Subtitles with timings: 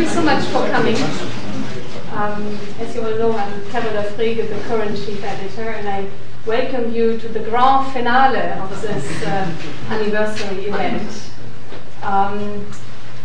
[0.00, 0.96] you so much for coming.
[2.12, 6.08] Um, as you all know, I'm Carola Frege, the current chief editor, and I
[6.46, 9.54] welcome you to the grand finale of this uh,
[9.90, 11.30] anniversary event.
[12.02, 12.64] Um,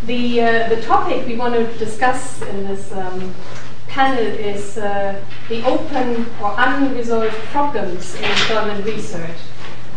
[0.03, 3.33] the, uh, the topic we want to discuss in this um,
[3.87, 9.37] panel is uh, the open or unresolved problems in German research.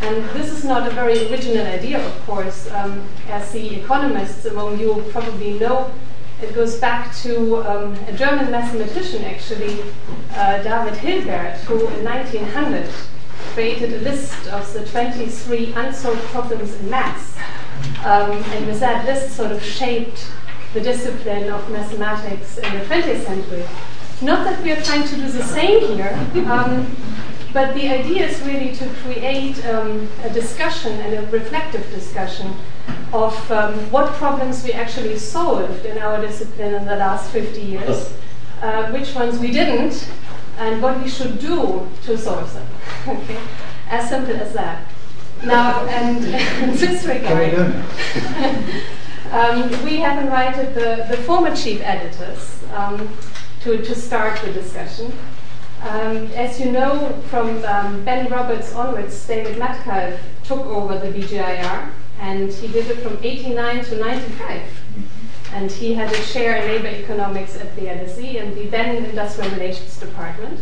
[0.03, 2.71] And this is not a very original idea, of course.
[2.71, 5.93] Um, as the economists among you probably know,
[6.43, 9.83] it goes back to um, a German mathematician, actually,
[10.35, 12.89] uh, David Hilbert, who in 1900
[13.55, 17.37] created a list of the 23 unsolved problems in maths.
[18.05, 20.31] Um, and with that list sort of shaped
[20.75, 23.65] the discipline of mathematics in the 20th century.
[24.23, 26.15] Not that we are trying to do the same here,
[26.49, 26.97] um,
[27.53, 32.55] but the idea is really to create um, a discussion and a reflective discussion
[33.13, 38.13] of um, what problems we actually solved in our discipline in the last 50 years,
[38.63, 40.09] uh, which ones we didn't,
[40.59, 42.67] and what we should do to solve them.
[43.07, 43.39] okay,
[43.89, 44.87] as simple as that.
[45.45, 47.55] Now, and in this regard,
[49.31, 53.09] um, we have invited the, the former chief editors um,
[53.61, 55.13] to, to start the discussion.
[55.83, 61.91] Um, as you know, from um, Ben Roberts onwards, David Metcalf took over the BJIR,
[62.21, 64.63] and he did it from 89 to 95.
[65.53, 69.51] And he had a chair in labor economics at the LSE and the then Industrial
[69.53, 70.61] Relations Department.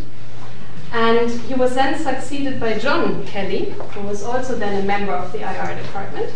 [0.93, 5.33] And he was then succeeded by John Kelly, who was also then a member of
[5.33, 6.31] the IR department.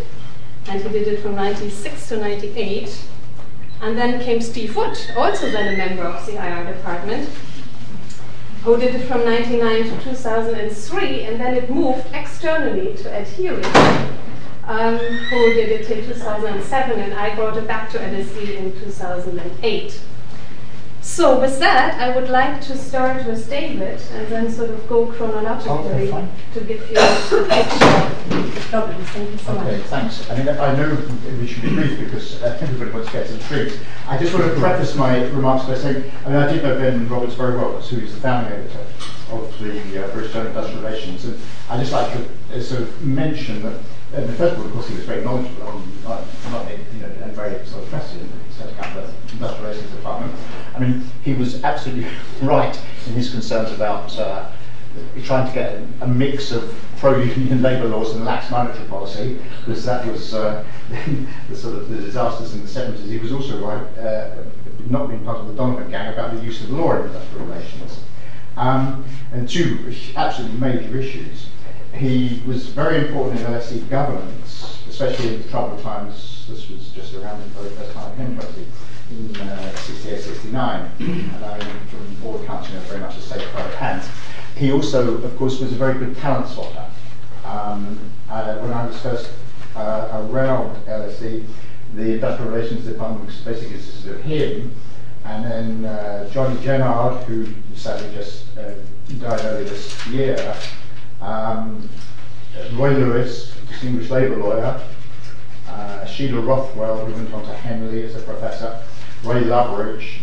[0.67, 3.05] And he did it from 96 to 98.
[3.81, 7.27] And then came Steve Wood, also then a member of the IR department,
[8.63, 13.63] who did it from 99 to 2003, and then it moved externally to Heery,
[14.65, 20.01] um, who did it in 2007, and I brought it back to LSE in 2008.
[21.03, 25.07] So with that, I would like to start with David and then sort of go
[25.07, 29.07] chronologically Okay, to give you a picture of the problems.
[29.09, 29.85] Thank you so Okay, much.
[29.87, 30.29] thanks.
[30.29, 30.95] I mean, I know
[31.39, 33.79] we should be brief because uh, everybody wants to get to the treat.
[34.07, 37.09] I just want to preface my remarks by saying, I mean, I did know Ben
[37.09, 38.85] Roberts very well, who is the founding editor
[39.31, 42.81] of the uh, British Journal of Industrial Relations, and I just like to uh, sort
[42.83, 43.79] of mention that,
[44.13, 45.83] uh, first of all, of course, he was very knowledgeable on,
[46.93, 50.33] you know, and very sort of in setting up the Industrial Relations Department.
[50.75, 52.09] I mean, he was absolutely
[52.41, 52.77] right
[53.07, 54.51] in his concerns about uh,
[55.23, 59.85] trying to get a, a mix of pro-union labour laws and lax monetary policy, because
[59.85, 60.65] that was uh,
[61.49, 63.07] the sort of the disasters in the 70s.
[63.07, 64.43] He was also right, uh,
[64.89, 68.03] not being part of the Donovan gang, about the use of law in industrial relations.
[68.57, 71.47] Um, and two absolutely major issues.
[71.93, 76.45] He was very important in LSE governance, especially in the troubled times.
[76.49, 78.65] This was just around the very first time I came to LSE
[79.11, 83.65] in uh, 68, 69, and I mean, from you know, very much a safe pair
[83.65, 84.07] of hands.
[84.55, 86.85] He also, of course, was a very good talent spotter.
[87.45, 89.31] Um, uh, when I was first
[89.75, 91.45] uh, around LSE,
[91.95, 94.73] the Industrial Relations Department was basically consisted of him,
[95.25, 98.71] and then uh, Johnny Gennard, who sadly just uh,
[99.19, 100.55] died earlier this year,
[101.21, 101.89] um,
[102.73, 104.81] Roy Lewis, distinguished labour lawyer,
[105.67, 108.83] uh, Sheila Rothwell, who went on to Henley as a professor,
[109.23, 110.21] Ray Loveridge,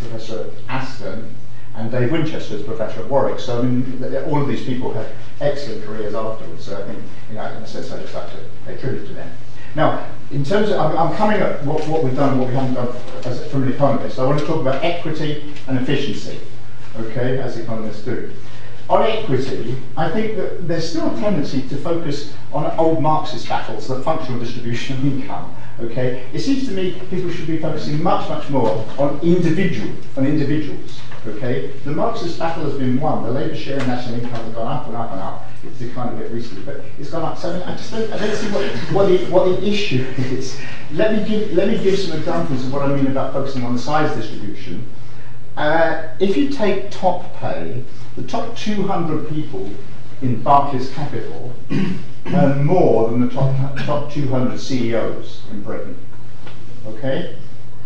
[0.00, 1.34] Professor at Aston,
[1.74, 3.38] and Dave Winchester as Professor at Warwick.
[3.38, 5.06] So I mean, all of these people had
[5.40, 6.64] excellent careers afterwards.
[6.64, 9.12] So I think, you know, in a sense, I just like to pay tribute to
[9.14, 9.30] them.
[9.76, 12.74] Now, in terms of, I'm, I'm coming at what, what we've done, what we haven't
[12.74, 12.88] done
[13.24, 14.18] as, from an economist.
[14.18, 16.40] I want to talk about equity and efficiency,
[16.96, 18.32] okay, as economists do.
[18.88, 23.86] On equity, I think that there's still a tendency to focus on old Marxist battles,
[23.86, 25.54] the functional distribution of income.
[25.80, 30.26] Okay, it seems to me people should be focusing much, much more on individual, on
[30.26, 31.00] individuals.
[31.26, 33.24] Okay, the Marxist battle has been won.
[33.24, 35.46] The labour share in national income has gone up and up and up.
[35.64, 37.36] It's declined a bit recently, but it's gone up.
[37.36, 40.06] So I, mean, I just don't, I don't see what, what, the, what the issue
[40.16, 40.58] is.
[40.92, 43.74] Let me give let me give some examples of what I mean about focusing on
[43.74, 44.88] the size distribution.
[45.58, 47.82] Uh, if you take top pay,
[48.14, 49.68] the top 200 people
[50.22, 51.52] in Barclays Capital
[52.26, 55.98] earn more than the top, top 200 CEOs in Britain.
[56.86, 57.36] Okay?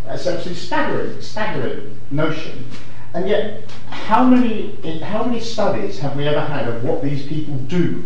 [0.04, 2.66] That's absolutely staggering, staggering notion.
[3.14, 7.56] And yet, how many, how many studies have we ever had of what these people
[7.56, 8.04] do?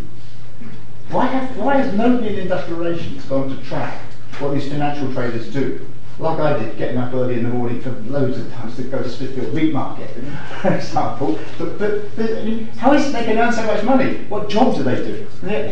[1.09, 4.01] Why, have, why has nobody in industrial relations gone to track
[4.39, 5.85] what these financial traders do?
[6.19, 9.03] Like I did, getting up early in the morning for loads of times to go
[9.03, 10.09] to Smithfield Meat Market,
[10.63, 11.39] for example.
[11.59, 14.25] But, but, but I mean, how is it they can earn so much money?
[14.29, 15.27] What job do they do?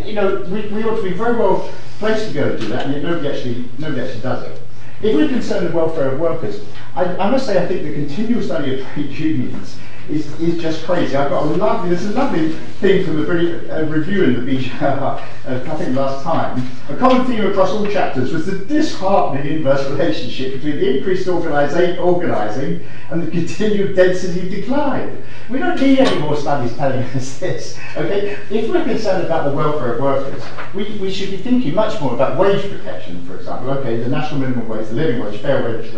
[0.06, 2.85] You know, we, we ought to be very well placed to go and do that,
[2.87, 4.61] and yet nobody actually, nobody actually does it.
[5.02, 6.62] if we're concerned with the welfare of workers,
[6.94, 9.76] I, I must say I think the continual study of trade unions
[10.09, 11.17] is, is just crazy.
[11.17, 14.53] I've got a lovely, there's a lovely thing from the British uh, review in the
[14.53, 16.69] BJR, uh, I think last time.
[16.89, 22.87] A common theme across all chapters was the disheartening inverse relationship between the increased organising
[23.11, 25.23] and the continued density decline.
[25.49, 27.79] We don't need any more studies telling us this.
[27.97, 30.43] Okay, if we're concerned about the welfare of workers,
[30.75, 33.71] we, we should be thinking much more about wage protection, for example.
[33.71, 35.93] Okay, the national minimum wage, the living wage, fair wage.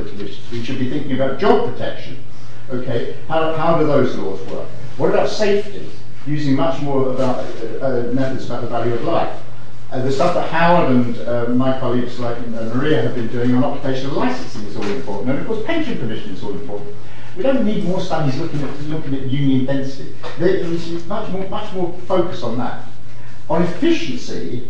[0.53, 2.23] We should be thinking about job protection.
[2.69, 4.69] Okay, how, how do those laws work?
[4.97, 5.89] What about safety?
[6.27, 7.45] Using much more about
[7.81, 9.41] uh, methods about the value of life.
[9.93, 13.55] Uh, the stuff that Howard and uh, my colleagues like uh, Maria have been doing
[13.55, 16.93] on occupational licensing is all important, and of course pension provision is all important.
[17.37, 20.17] We don't need more studies looking at looking at union density.
[20.39, 22.83] There is much more much more focus on that.
[23.49, 24.69] On efficiency,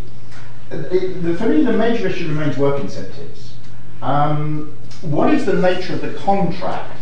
[0.71, 3.55] uh, it, the, for me the major issue remains work incentives.
[4.03, 6.96] Um, what is the nature of the contract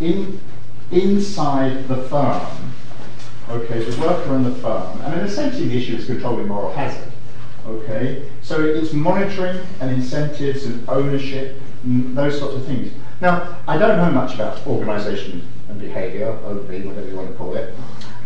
[0.00, 0.40] in,
[0.90, 2.40] inside the firm,
[3.48, 7.12] okay, the worker and the firm, I mean, essentially the issue is controlling moral hazard,
[7.66, 8.28] okay?
[8.42, 12.92] So it's monitoring and incentives and ownership, and those sorts of things.
[13.20, 17.54] Now, I don't know much about organisation and behaviour, OB, whatever you want to call
[17.54, 17.74] it.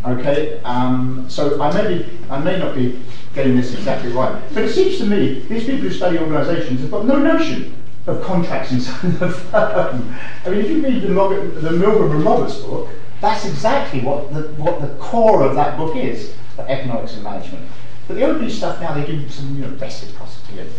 [0.04, 3.00] Okay, um, so I may, be, I may not be
[3.34, 6.90] getting this exactly right, but it seems to me these people who study organisations have
[6.90, 7.74] got no notion
[8.06, 10.14] of contracts inside the firm.
[10.44, 12.88] I mean, if you read the, the Milgrom and Roberts book,
[13.20, 17.66] that's exactly what the, what the core of that book is economics and management.
[18.06, 20.70] But the OB stuff now, they do some you know, reciprocity and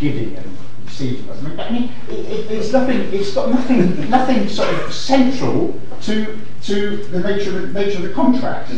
[0.00, 1.30] giving and receiving.
[1.60, 3.00] I mean, it, it, it's nothing.
[3.12, 4.10] It's got nothing.
[4.10, 8.72] Nothing sort of central to to the nature of, nature of the contract.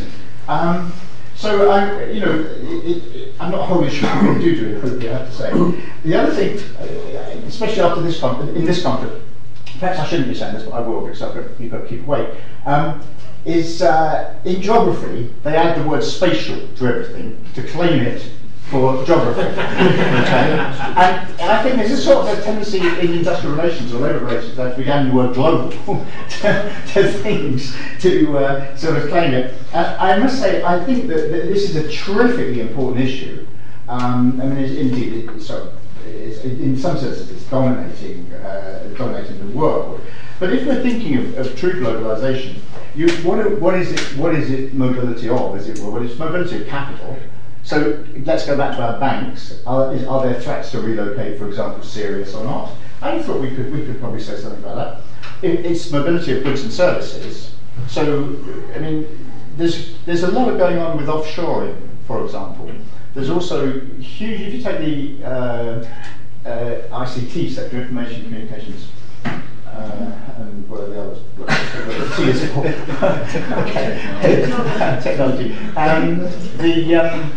[0.49, 0.93] Um,
[1.37, 5.11] so I, you know, it, it, I'm not wholly sure what you do do it.
[5.11, 5.83] I have to say.
[6.03, 9.23] The other thing, uh, especially after this in this conference,
[9.79, 11.87] perhaps I shouldn't be saying this, but I will because I've got, you've got to
[11.87, 12.35] keep awake.
[12.65, 13.03] Um,
[13.45, 18.29] is uh, in geography they add the word spatial to everything to claim it
[18.71, 19.43] for geography.
[19.43, 19.57] okay?
[20.97, 24.25] and, and, I think there's a sort of a tendency in industrial relations or labour
[24.25, 25.71] relations that began the word global
[26.41, 29.55] to, to, things to uh, sort of claim it.
[29.73, 33.47] Uh, I must say, I think that, that, this is a terrifically important issue.
[33.89, 35.51] Um, I mean, it's, indeed, it, it's,
[36.05, 40.01] it's, in some senses, it's dominating, uh, dominating the world.
[40.41, 42.59] But if we're thinking of, of true globalization,
[42.97, 45.57] you, what, what, is it, what is it mobility of?
[45.57, 47.17] Is it, well, it's mobility of capital.
[47.67, 49.61] So let's go back to our banks.
[49.67, 52.71] Are, is, are there threats to relocate, for example, serious or not?
[53.03, 55.01] I thought we could, we could probably say something about that.
[55.43, 57.51] It, it's mobility of goods and services.
[57.89, 58.39] So,
[58.73, 59.09] I mean,
[59.57, 61.77] there's, there's a lot of going on with offshoring,
[62.07, 62.71] for example.
[63.15, 65.85] There's also huge, if you take the uh,
[66.49, 68.87] uh, ICT sector, information communications,
[69.25, 71.19] uh, and what are the others?
[72.17, 72.63] T is for
[75.03, 75.53] technology.
[75.77, 76.19] Um,
[76.59, 77.33] the um,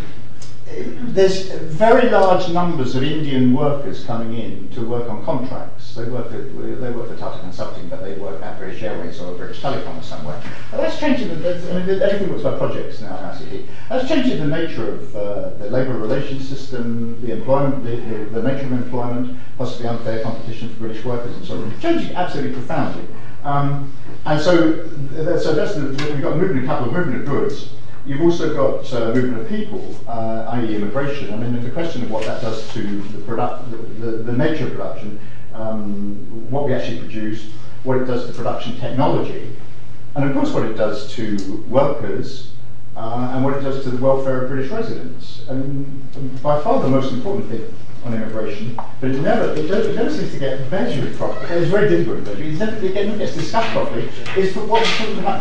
[0.78, 5.94] there's very large numbers of Indian workers coming in to work on contracts.
[5.94, 9.34] They work at, they work for Tata Consulting, but they work at British Airways or
[9.34, 10.40] British Telecom or somewhere.
[10.72, 11.28] And that's changing.
[11.28, 13.66] The, I mean, everything works by projects now in ICT.
[13.88, 18.42] That's changing the nature of uh, the labour relations system, the employment, the, the, the,
[18.42, 21.80] nature of employment, possibly unfair competition for British workers, and so on.
[21.80, 23.04] Changing absolutely profoundly.
[23.42, 23.92] Um,
[24.26, 24.88] and so,
[25.38, 27.70] so that's the, we've got a movement of capital, movement of goods.
[28.06, 30.74] You've also got uh, movement of people, uh, i.e.
[30.74, 31.32] immigration.
[31.34, 34.66] I mean, the question of what that does to the, product, the, the, the nature
[34.66, 35.20] of production,
[35.52, 37.50] um, what we actually produce,
[37.84, 39.54] what it does to production technology,
[40.14, 42.52] and of course what it does to workers,
[42.96, 45.44] uh, and what it does to the welfare of British residents.
[45.48, 50.10] And by far the most important thing on immigration, but it never, it, it never
[50.10, 51.46] seems to get measured properly.
[51.54, 52.44] It's very difficult to measure.
[52.44, 54.08] It's never, it never gets discussed properly.
[54.36, 54.80] Is what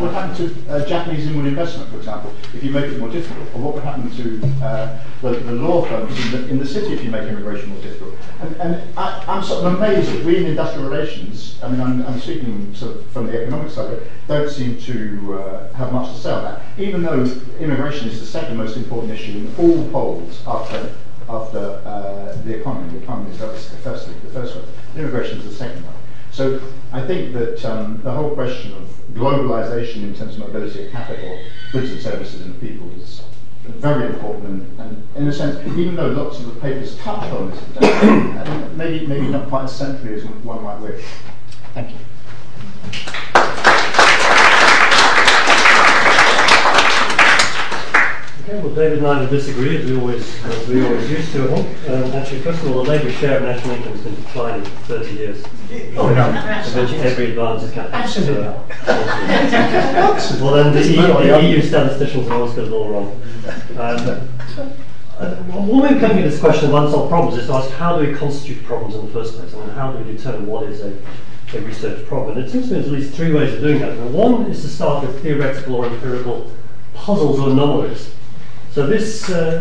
[0.02, 3.48] would happen, to uh, Japanese inward investment, for example, if you make it more difficult,
[3.56, 6.94] or what would happen to uh, the, the, law firms in the, in the, city
[6.94, 8.16] if you make immigration more difficult.
[8.42, 12.06] And, and I, am sort of amazed that we in industrial relations, I mean, I'm,
[12.06, 16.18] I'm speaking sort of from the economic side, don't seem to uh, have much to
[16.20, 17.24] say on that, even though
[17.60, 20.92] immigration is the second most important issue in all polls after
[21.30, 22.92] after uh, the economy.
[22.98, 24.66] The economy is obviously the first, the first one.
[24.96, 25.94] Immigration is the second one.
[26.32, 30.92] So I think that um, the whole question of globalization in terms of mobility of
[30.92, 33.22] capital, goods and services and people is
[33.66, 37.52] very important and, and, in a sense, even though lots of the papers touch on
[37.52, 41.06] this today, maybe, maybe not quite as centrally as one might wish.
[41.74, 41.98] Thank you.
[48.50, 51.62] Well, David and I will disagree, as we always, as we always used to, I
[51.62, 51.90] think.
[51.90, 54.98] Um, actually, first of all, the Labour share of national income has been declining for
[55.04, 55.44] 30 years.
[55.96, 56.30] Oh, no.
[57.04, 57.78] Every advance is.
[57.78, 63.22] Absolutely Uh, well, then the, EU, the EU statisticians have always got it all wrong.
[63.78, 64.30] Um,
[65.20, 68.00] uh, one way of coming at this question of unsolved problems is to ask how
[68.00, 69.54] do we constitute problems in the first place?
[69.54, 70.98] I mean, how do we determine what is a,
[71.56, 72.38] a research problem?
[72.38, 73.92] And it seems to me there's at least three ways of doing that.
[73.92, 76.50] And one is to start with theoretical or empirical
[76.96, 78.16] puzzles or anomalies.
[78.80, 79.60] So this uh,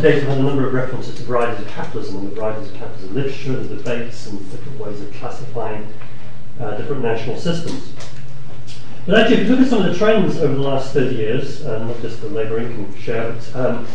[0.00, 2.76] days have had a number of references to varieties of capitalism and the varieties of
[2.76, 5.92] capitalism literature, the debates and different ways of classifying
[6.60, 7.92] uh, different national systems.
[9.06, 11.66] But actually, if you look at some of the trends over the last 30 years,
[11.66, 13.88] uh, not just the labour income share, but um,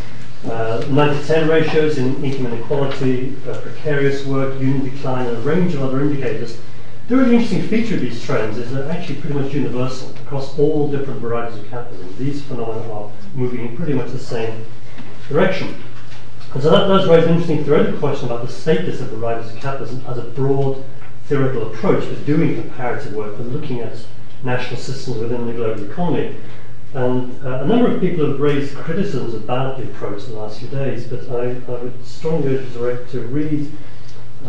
[0.44, 5.40] uh, 9 to 10 ratios in income inequality, uh, precarious work, union decline, and a
[5.40, 6.60] range of other indicators,
[7.08, 10.90] the really interesting feature of these trends is they're actually pretty much universal across all
[10.90, 12.16] different varieties of capitalism.
[12.18, 14.66] These phenomena are moving in pretty much the same
[15.30, 15.84] direction.
[16.54, 19.60] And so that does raise an interesting theoretical question about the status of varieties of
[19.60, 20.84] capitalism as a broad
[21.26, 23.98] theoretical approach for doing comparative work and looking at
[24.44, 26.36] national systems within the global economy.
[26.94, 30.60] And uh, a number of people have raised criticisms about the approach in the last
[30.60, 33.72] few days, but I, I would strongly urge you to read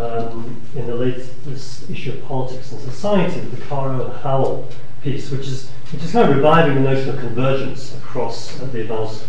[0.00, 4.68] um, in the latest issue of Politics and Society, the Baccaro Howell
[5.02, 8.80] piece, which is which is kind of reviving the notion of convergence across uh, the
[8.80, 9.24] advanced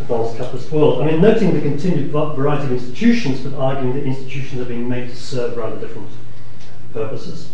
[0.00, 1.02] advanced capitalist world.
[1.02, 5.08] I mean, noting the continued variety of institutions, but arguing that institutions are being made
[5.10, 6.08] to serve rather different
[6.92, 7.50] purposes.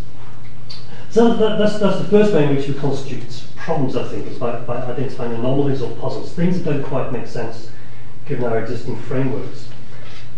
[1.11, 4.39] So that, that's, that's the first way in which we constitute problems, I think, is
[4.39, 7.69] by, by identifying anomalies or puzzles, things that don't quite make sense
[8.25, 9.67] given our existing frameworks.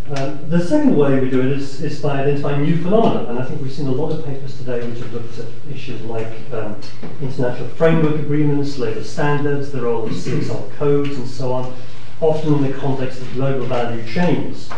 [0.10, 3.46] Um, the second way we do it is, is by identifying new phenomena, and I
[3.46, 6.76] think we've seen a lot of papers today which have looked at issues like um,
[7.22, 11.74] international framework agreements, labour standards, the role of CSR codes, and so on,
[12.20, 14.70] often in the context of global value chains.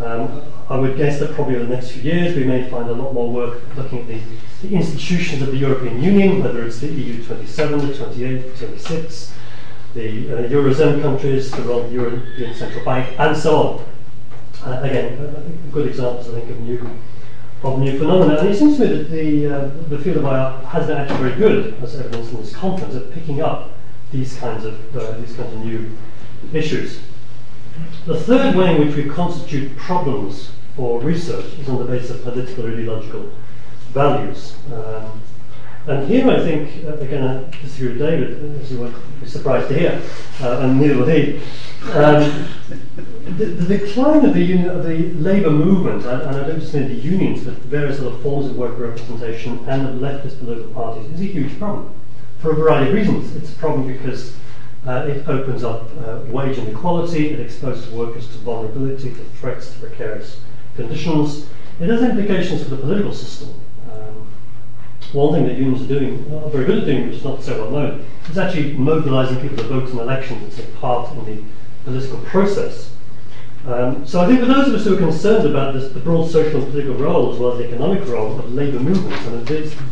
[0.00, 2.92] Um, I would guess that probably over the next few years we may find a
[2.92, 4.20] lot more work looking at the,
[4.60, 9.32] the institutions of the European Union, whether it's the EU 27, the 28, 26,
[9.94, 13.97] the uh, Eurozone countries, the role of the European Central Bank, and so on.
[14.64, 16.98] Uh, again, good examples, I think, of new
[17.62, 18.38] of new phenomena.
[18.38, 21.30] And it seems to me that the uh, the field of IR has been actually
[21.30, 23.70] very good, as evidenced in this conference, at picking up
[24.12, 25.96] these kinds of uh, these kinds of new
[26.52, 27.00] issues.
[28.06, 32.22] The third way in which we constitute problems for research is on the basis of
[32.22, 33.30] political or ideological
[33.92, 34.54] values.
[34.72, 35.20] Um,
[35.88, 39.68] and here I think, uh, again, I disagree with David, as you won't be surprised
[39.68, 40.02] to hear,
[40.42, 41.40] uh, and neither will he.
[41.92, 42.48] Um,
[43.38, 46.74] the, the, decline of the, union, of the labour movement, and, and, I don't just
[46.74, 51.10] mean the unions, but various other forms of worker representation and of leftist political parties,
[51.10, 51.94] is a huge problem
[52.40, 53.36] for a variety of reasons.
[53.36, 54.36] It's a problem because
[54.86, 59.78] uh, it opens up uh, wage inequality, it exposes workers to vulnerability, to threats, to
[59.78, 60.40] precarious
[60.76, 61.46] conditions.
[61.80, 63.54] It has implications for the political system.
[65.12, 67.62] One thing that unions are doing, are very good at doing, which is not so
[67.62, 71.42] well known, is actually mobilising people to vote in elections and take part in the
[71.84, 72.90] political process.
[73.66, 76.30] Um, so I think for those of us who are concerned about this, the broad
[76.30, 79.44] social and political role as well as the economic role of labour movements, mean,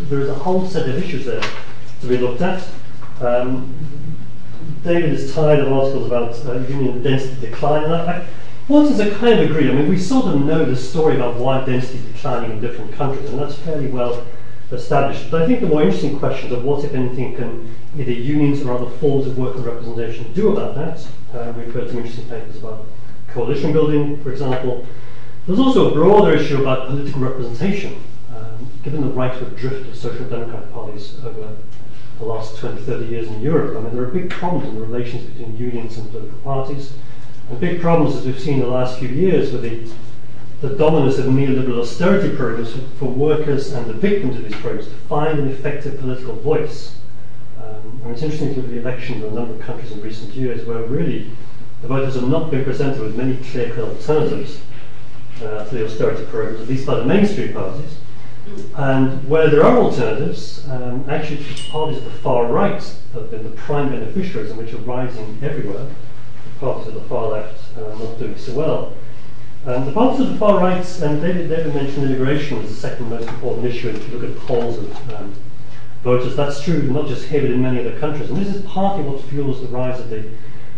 [0.08, 1.42] there is a whole set of issues there
[2.00, 2.66] to be looked at.
[3.20, 3.74] Um,
[4.82, 8.26] David is tired of articles about uh, union density decline, and I, I
[8.68, 9.70] want to kind of agree.
[9.70, 12.92] I mean, we sort of know the story about why density is declining in different
[12.92, 14.24] countries, and that's fairly well
[14.72, 15.30] established.
[15.30, 18.74] But I think the more interesting questions of what, if anything, can either unions or
[18.74, 21.06] other forms of worker representation do about that.
[21.32, 22.86] Uh, we've heard some interesting papers about
[23.28, 24.86] coalition building, for example.
[25.46, 28.02] There's also a broader issue about political representation.
[28.34, 31.56] Um, given the right of drift of social democratic parties over
[32.18, 33.76] the last 20, 30 years in Europe.
[33.76, 36.94] I mean, there are big problems in the relations between unions and political parties,
[37.50, 39.92] and big problems, as we've seen in the last few years, with the,
[40.60, 44.94] the dominance of neoliberal austerity programs for, workers and the victims of these programs to
[44.94, 46.96] find an effective political voice.
[47.62, 50.00] Um, and it's interesting to look at the elections in a number of countries in
[50.00, 51.30] recent years where really
[51.82, 54.60] the voters have not been presented with many clear-cut alternatives
[55.42, 57.98] uh, to the austerity programs, at least by the mainstream parties.
[58.76, 62.82] And where there are alternatives, um, actually parties of the far right
[63.12, 65.84] have been the prime beneficiaries and which are rising everywhere.
[65.84, 68.94] The parties of the far left are not doing so well.
[69.66, 73.10] Um, the parties of the far right, and David, David mentioned immigration as the second
[73.10, 75.34] most important issue if you look at polls of um,
[76.04, 76.36] voters.
[76.36, 78.30] That's true not just here but in many other countries.
[78.30, 80.24] And this is partly what fuels the rise of the,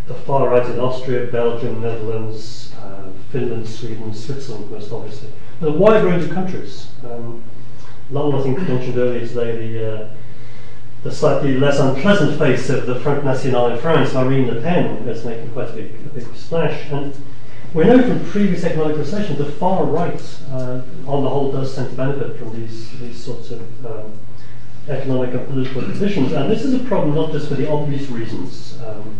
[0.07, 5.29] the far right in Austria, Belgium, Netherlands, uh, Finland, Sweden, Switzerland most obviously.
[5.61, 6.89] And a wide range of countries.
[7.05, 7.45] Um,
[8.17, 10.09] I think, mentioned earlier today the, uh,
[11.03, 15.27] the slightly less unpleasant face of the Front National in France, Marine Le Pen, is
[15.27, 16.91] making quite a big, a big splash.
[16.91, 17.15] And
[17.79, 20.21] we know from previous economic recessions the far right,
[20.51, 24.19] uh, on the whole, does tend to benefit from these, these sorts of um,
[24.89, 26.33] economic and political positions.
[26.33, 29.17] And this is a problem not just for the obvious reasons, um,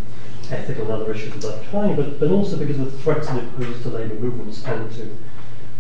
[0.51, 3.81] ethical and other issues about decline, but, but also because of the threats it poses
[3.85, 5.17] to labour movements and to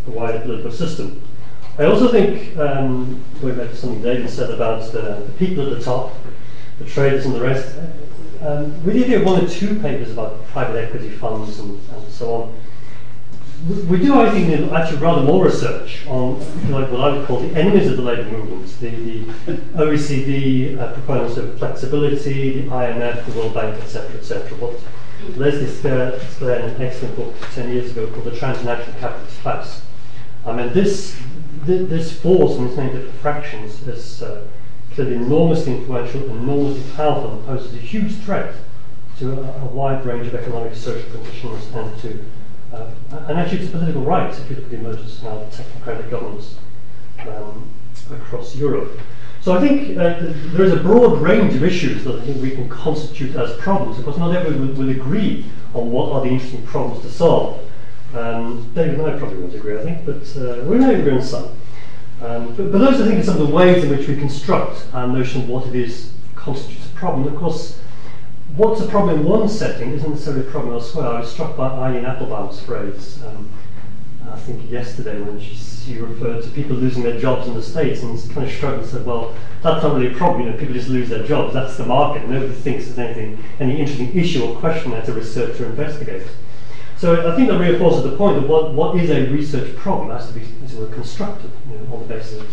[0.04, 1.20] the wider political system.
[1.80, 5.76] I also think, um, going back to something David said about the, the people at
[5.76, 6.14] the top,
[6.78, 7.76] the traders and the rest,
[8.40, 12.34] um, we did hear one or two papers about private equity funds and, and so
[12.34, 12.54] on.
[13.66, 16.38] We, do, I think, actually rather more research on
[16.70, 19.24] like what I would call the enemies of the labour movements, the, the
[19.74, 24.56] OECD uh, proponents of flexibility, the IMF, the World Bank, etc., etc.
[24.58, 24.80] What
[25.36, 29.82] Leslie in an excellent book 10 years ago called The Transnational Capitalist Class.
[30.46, 31.18] I mean, this,
[31.64, 34.46] this force in its many different fractions is uh,
[34.92, 38.54] clearly enormously influential, enormously powerful, and poses a huge threat
[39.18, 42.24] to a, a wide range of economic social conditions and to
[42.78, 46.10] uh, and actually to political rights if you look at the emergence now of technocratic
[46.10, 46.56] governments
[47.26, 47.68] um,
[48.10, 48.98] across Europe.
[49.40, 50.20] So I think uh,
[50.52, 53.98] there is a broad range of issues that I think we can constitute as problems.
[53.98, 57.64] Of course, not everyone will, will agree on what are the interesting problems to solve.
[58.14, 61.22] Um, David and I probably won't agree, I think, but uh, we may agree on
[61.22, 61.46] some.
[62.20, 64.86] Um, but, but, those, I think, are some of the ways in which we construct
[64.92, 67.32] our notion of what it is constitutes a problem.
[67.32, 67.78] Of course,
[68.56, 71.06] what's a problem in one setting isn't necessarily a problem elsewhere.
[71.06, 73.48] I was struck by Eileen Appelbaum's phrase, um,
[74.30, 78.02] I think yesterday, when she, she, referred to people losing their jobs in the States
[78.02, 80.74] and kind of shrugged and said, well, that's not really a problem, you know, people
[80.74, 84.58] just lose their jobs, that's the market, nobody thinks there's anything, any interesting issue or
[84.60, 86.26] question there to research or investigate.
[86.98, 90.28] So I think that reinforces the point that what, what is a research problem has
[90.28, 92.48] to be sort of constructed you know, on the basis of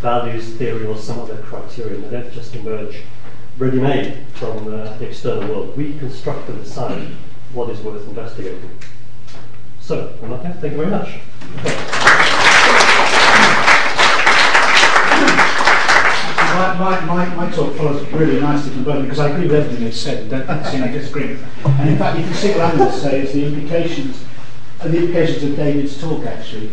[0.00, 1.98] values, theory, or some other criteria.
[1.98, 3.02] They don't just emerge
[3.58, 5.76] ready-made from uh, the external world.
[5.76, 7.08] We construct and decide
[7.52, 8.70] what is worth investigating.
[9.80, 11.18] So, on that note, thank you very much.
[16.58, 19.84] My, my, my, my, talk follows really nicely from Bernie because I agree with everything
[19.84, 21.40] they've said and don't see any disagreement.
[21.64, 24.24] And in fact, you can see what I'm going to say is the implications,
[24.80, 26.70] uh, the implications of David's talk actually.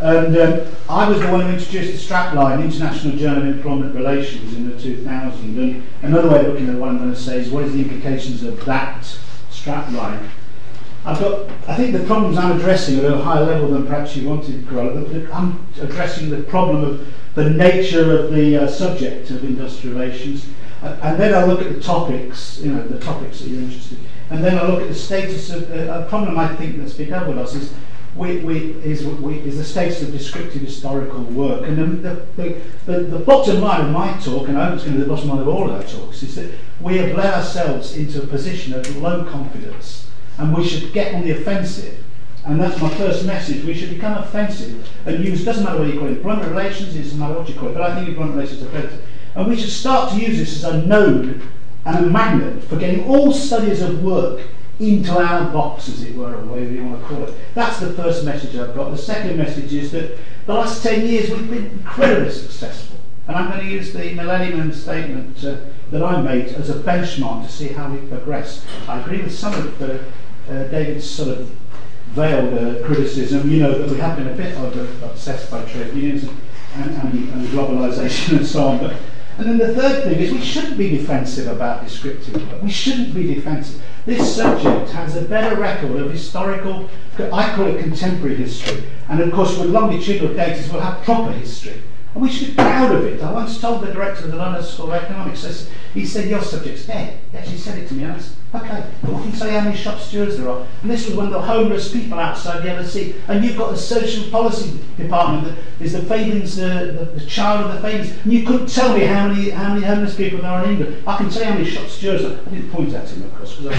[0.00, 4.54] And um, I was the one who introduced the strapline, International Journal of Employment Relations,
[4.54, 5.58] in the 2000.
[5.58, 7.82] And another way of looking at what I'm going to say is what is the
[7.82, 9.02] implications of that
[9.50, 10.26] strapline?
[11.04, 14.16] I've got, I think the problems I'm addressing are at a higher level than perhaps
[14.16, 15.02] you wanted, Carola.
[15.32, 20.46] I'm addressing the problem of the nature of the uh, subject of industrial relations.
[20.82, 23.98] Uh, and then I look at the topics, you know, the topics that you're interested
[23.98, 24.06] in.
[24.30, 27.12] And then I look at the status of uh, a problem I think that's big
[27.12, 27.74] over us is
[28.18, 31.62] is, is the status of descriptive historical work.
[31.66, 34.96] And the, the, the, the, bottom line of my talk, and I hope it's going
[34.96, 37.96] to be the bottom line of all our talks, is that we have led ourselves
[37.96, 42.02] into a position of low confidence and we should get on the offensive.
[42.46, 43.64] And that's my first message.
[43.64, 47.02] We should become offensive and use, doesn't matter what you call it, employment relations, it
[47.02, 48.98] doesn't matter what you call it, but I think employment relations are better.
[49.34, 51.42] And we should start to use this as a node
[51.84, 54.40] and a magnet for getting all studies of work
[54.80, 57.34] into our box, as it were, or whatever you want to call it.
[57.54, 58.90] That's the first message I've got.
[58.90, 62.98] The second message is that the last 10 years we've been incredibly successful.
[63.28, 65.56] And I'm going to use the Millennium Statement uh,
[65.90, 68.64] that I made as a benchmark to see how we progress.
[68.88, 69.98] I agree with some of uh,
[70.48, 71.48] uh, David's sort of
[72.08, 73.48] veiled uh, criticism.
[73.50, 74.56] You know that we have been a bit
[75.02, 76.24] obsessed by trade unions
[76.74, 78.78] and, and, and globalisation and so on.
[78.78, 78.96] But,
[79.38, 82.62] and then the third thing is we shouldn't be defensive about descriptive work.
[82.62, 83.82] We shouldn't be defensive.
[84.06, 89.30] This subject has a better record of historical, I call it contemporary history, and of
[89.30, 91.82] course with longitudinal data we'll have proper history.
[92.14, 93.22] And we should be proud of it.
[93.22, 96.86] I once told the director of the London School of Economics, he said, your subject's
[96.86, 97.20] dead.
[97.30, 98.04] He actually said it to me.
[98.04, 100.66] I said, okay, but we can say how many shop stewards there are.
[100.82, 103.14] And this was of the homeless people outside the LSE.
[103.28, 107.70] And you've got the social policy department that is the Fabians, uh, the, the child
[107.70, 108.10] of the Fabians.
[108.24, 111.04] And you couldn't tell me how many how many homeless people there are in England.
[111.06, 112.40] I can tell you how many shop stewards there are.
[112.40, 113.56] I didn't point at him, of course.
[113.60, 113.72] but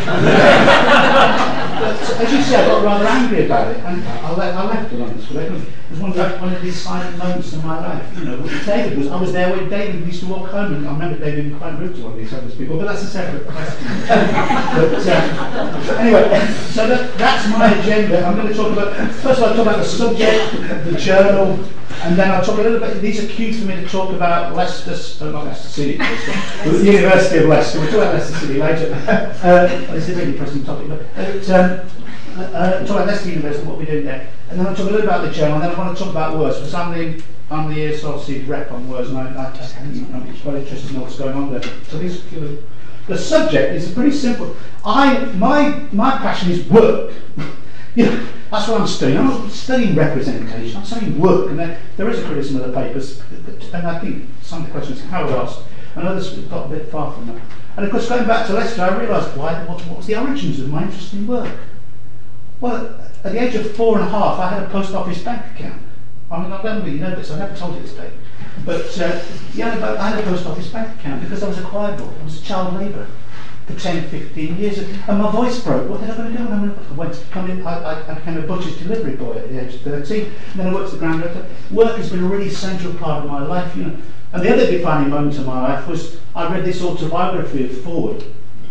[2.22, 3.80] as you see, I got rather angry about it.
[3.80, 5.72] And I, I left the London School of Economics.
[5.92, 8.18] It was one of, one of these silent moments in my life.
[8.18, 10.94] You know, David was, I was there when David used to walk home, and I
[10.94, 13.46] remember David being quite rude to one of these homeless people, but that's a separate
[13.46, 13.88] question.
[14.08, 18.26] but, uh, anyway, so that, that's my agenda.
[18.26, 21.60] I'm going to talk about, first of all, I'll talk about the subject, the journal,
[22.04, 24.56] and then I'll talk a little bit, these are cues for me to talk about
[24.56, 25.98] Leicester, uh, not Leicester City,
[26.64, 27.82] the University of Leicester.
[27.82, 29.28] We'll talk about Leicester City later.
[29.42, 30.88] Uh, is a really interesting topic.
[30.88, 31.82] But, um,
[32.38, 34.30] uh, talk about Leicester University, what we're doing there.
[34.52, 36.12] And then I'll talk a little about the journal, and then I want to talk
[36.12, 40.38] about words, because I'm the I'm the ESRC rep on WERS, and I, I, I'm
[40.40, 41.64] quite interested in what's going on there.
[41.90, 41.98] So
[43.08, 44.56] the subject is pretty simple.
[44.86, 47.14] I, my, my passion is work.
[47.96, 49.20] you know, that's what I'm studying.
[49.20, 50.78] I'm not studying representation.
[50.78, 53.22] I'm studying work, and there, there is a criticism of the papers,
[53.74, 55.62] and I think some of the questions how asked,
[55.96, 57.42] and others got a bit far from that.
[57.78, 60.60] And of course, going back to Leicester, I realised why, what, what was the origins
[60.60, 61.54] of my interest in work.
[62.62, 65.44] Well, at the age of four and a half, I had a post office bank
[65.54, 65.82] account.
[66.30, 68.00] I mean, I don't really know this, I never told you this.
[68.64, 69.22] But uh,
[69.54, 72.24] yeah, I had a post office bank account because I was a choir boy, I
[72.24, 73.08] was a child labourer
[73.66, 74.78] for 10, 15 years.
[74.78, 75.90] And my voice broke.
[75.90, 76.44] What did I going to do?
[76.44, 79.82] I went to become, I, I, became a butcher's delivery boy at the age of
[79.82, 80.26] 13.
[80.26, 81.46] And then I worked at the Grand Hotel.
[81.72, 83.98] Work has been a really central part of my life, you know.
[84.34, 88.24] And the other defining moment of my life was I read this autobiography of Ford,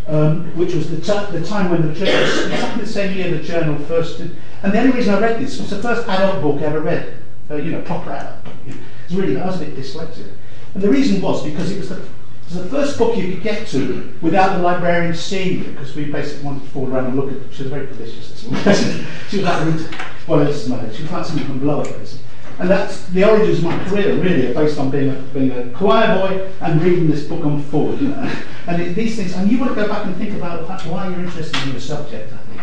[0.06, 3.42] um, which was the, t- the time when the journal, exactly the same year the
[3.42, 4.36] journal first did.
[4.62, 7.16] And the only reason I read this was the first adult book I ever read,
[7.50, 8.44] uh, you know, proper adult.
[8.66, 8.80] You know.
[8.80, 10.32] It was really, I was a bit dyslexic.
[10.74, 12.02] And the reason was because it was the, it
[12.46, 16.06] was the first book you could get to without the librarian seeing you, because we
[16.06, 17.52] basically wanted to fall around and look at.
[17.52, 18.40] She was very delicious.
[19.28, 22.24] she was like, well, this is my She like something from Blow Up, basically.
[22.60, 26.18] And that's the origins of my career, really, based on being a, being a choir
[26.20, 27.98] boy and reading this book on Ford.
[27.98, 28.30] You know?
[28.66, 31.20] And it, these things, and you want to go back and think about why you're
[31.20, 32.60] interested in your subject, I think.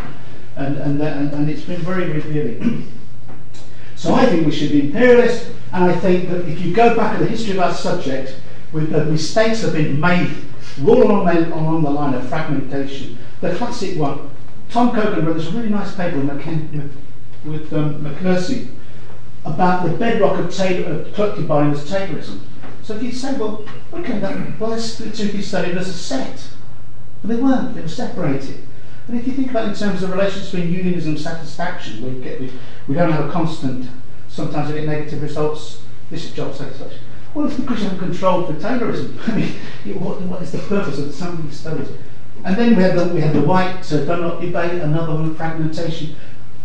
[0.55, 2.91] And, and, and, and it's been very revealing.
[3.95, 7.17] so I think we should be imperialist, and I think that if you go back
[7.17, 8.36] to the history of our subject,
[8.71, 10.29] with, uh, mistakes have been made
[10.88, 13.17] all along along the line of fragmentation.
[13.41, 14.29] The classic one,
[14.69, 16.93] Tom Kochan wrote this really nice paper with,
[17.45, 18.77] with um, McKersie
[19.53, 22.39] about the bedrock of Taylor, was Taylorism.
[22.83, 26.47] So if you say, well, okay, that, well, let's split two studied as a set.
[27.21, 28.65] But they weren't, they were separated.
[29.07, 32.03] And if you think about it in terms of the relationship between unionism and satisfaction,
[32.03, 32.51] we, get, we,
[32.88, 33.89] we don't have a constant,
[34.27, 36.99] sometimes we get negative results, this is job satisfaction.
[37.33, 39.17] Well, it's because you have control for Taylorism.
[39.27, 41.89] I mean, what, what is the purpose of some of these studies?
[42.43, 46.15] And then we had the, we had the white uh, Dunlop debate, another one, fragmentation.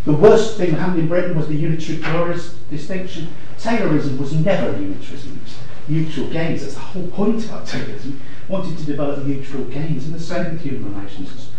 [0.04, 3.28] The worst thing happened in Britain was the unitary pluralist distinction.
[3.58, 5.38] Taylorism was never unitarism.
[5.86, 6.62] Neutral gains.
[6.62, 8.18] That's the whole point about Taylorism.
[8.48, 11.50] Wanted to develop mutual gains, in the same with human relations.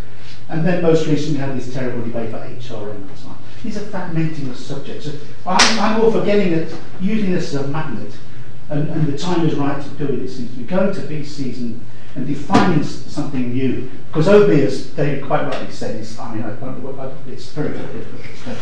[0.49, 3.37] And then most recently had this terrible debate about HRM and so on.
[3.63, 5.03] These are fragmenting the subject.
[5.03, 5.13] So
[5.45, 8.11] I'm, I'm all for getting it, using this as a magnet,
[8.69, 10.21] and, and the time is right to do it.
[10.21, 11.81] It seems to be going to VCs and
[12.15, 13.89] and defining something new.
[14.07, 16.83] Because OB, as David quite rightly said, is, I mean, I don't
[17.27, 18.57] it's very, difficult.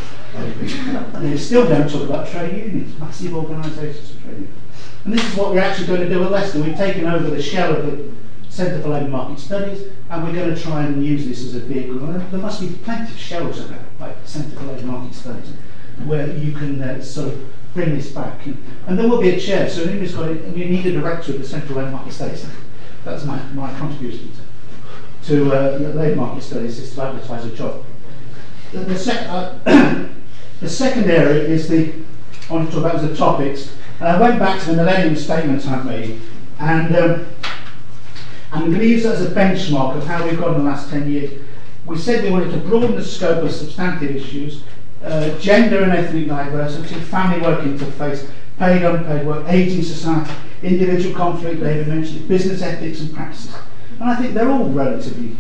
[1.16, 4.58] and they still don't talk about trade unions, massive organisations of trade unions.
[5.04, 6.62] And this is what we're actually going to do at Leicester.
[6.62, 8.12] We've taken over the shell of the
[8.50, 11.60] Centre for Labour Market Studies, and we're going to try and use this as a
[11.62, 12.04] vehicle.
[12.04, 15.54] And there must be plenty of shells it, like Centre for Labour Market Studies,
[16.06, 18.46] where you can uh, sort of bring this back.
[18.46, 21.34] And, and there will be a chair, so anybody's got it, we need a director
[21.34, 22.46] of the Centre for Labour Market Studies.
[23.04, 24.32] That's my, my contribution
[25.24, 27.84] to, uh, labour market studies is to advertise a job.
[28.72, 29.58] The, the, sec- uh,
[30.60, 31.94] the second area is the,
[32.50, 33.76] I want to talk about the topics.
[34.00, 36.22] And I went back to the Millennium Statement I made,
[36.60, 37.28] and um,
[38.52, 40.90] I'm going to use that as a benchmark of how we've gone in the last
[40.90, 41.42] 10 years.
[41.86, 44.64] We said we wanted to broaden the scope of substantive issues,
[45.04, 50.32] uh, gender and ethnic diversity, family work interface, paid unpaid work, ageing society,
[50.64, 53.56] individual conflict, David mentioned, business ethics and practices.
[54.00, 55.36] And I think they're all relatively,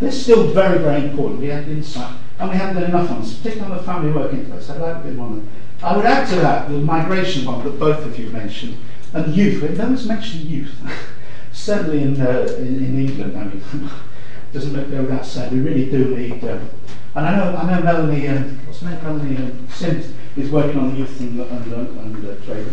[0.00, 1.40] they're still very, very important.
[1.40, 4.32] We have insight, and we haven't done enough on this, particularly on the family work
[4.32, 4.70] interface.
[4.70, 5.86] I'd like a bit more on that.
[5.86, 8.78] I would add to that the migration one that both of you mentioned,
[9.12, 9.62] and youth.
[9.78, 10.74] No one's mentioned youth.
[11.52, 13.90] Certainly in, uh, in, in, England, I mean,
[14.52, 16.44] doesn't look go without saying, we really do need.
[16.44, 16.70] Um,
[17.14, 20.78] and I know, I know Melanie, um, what's her name, Melanie um, Simms, is working
[20.78, 22.66] on youth and, and, and uh, trade.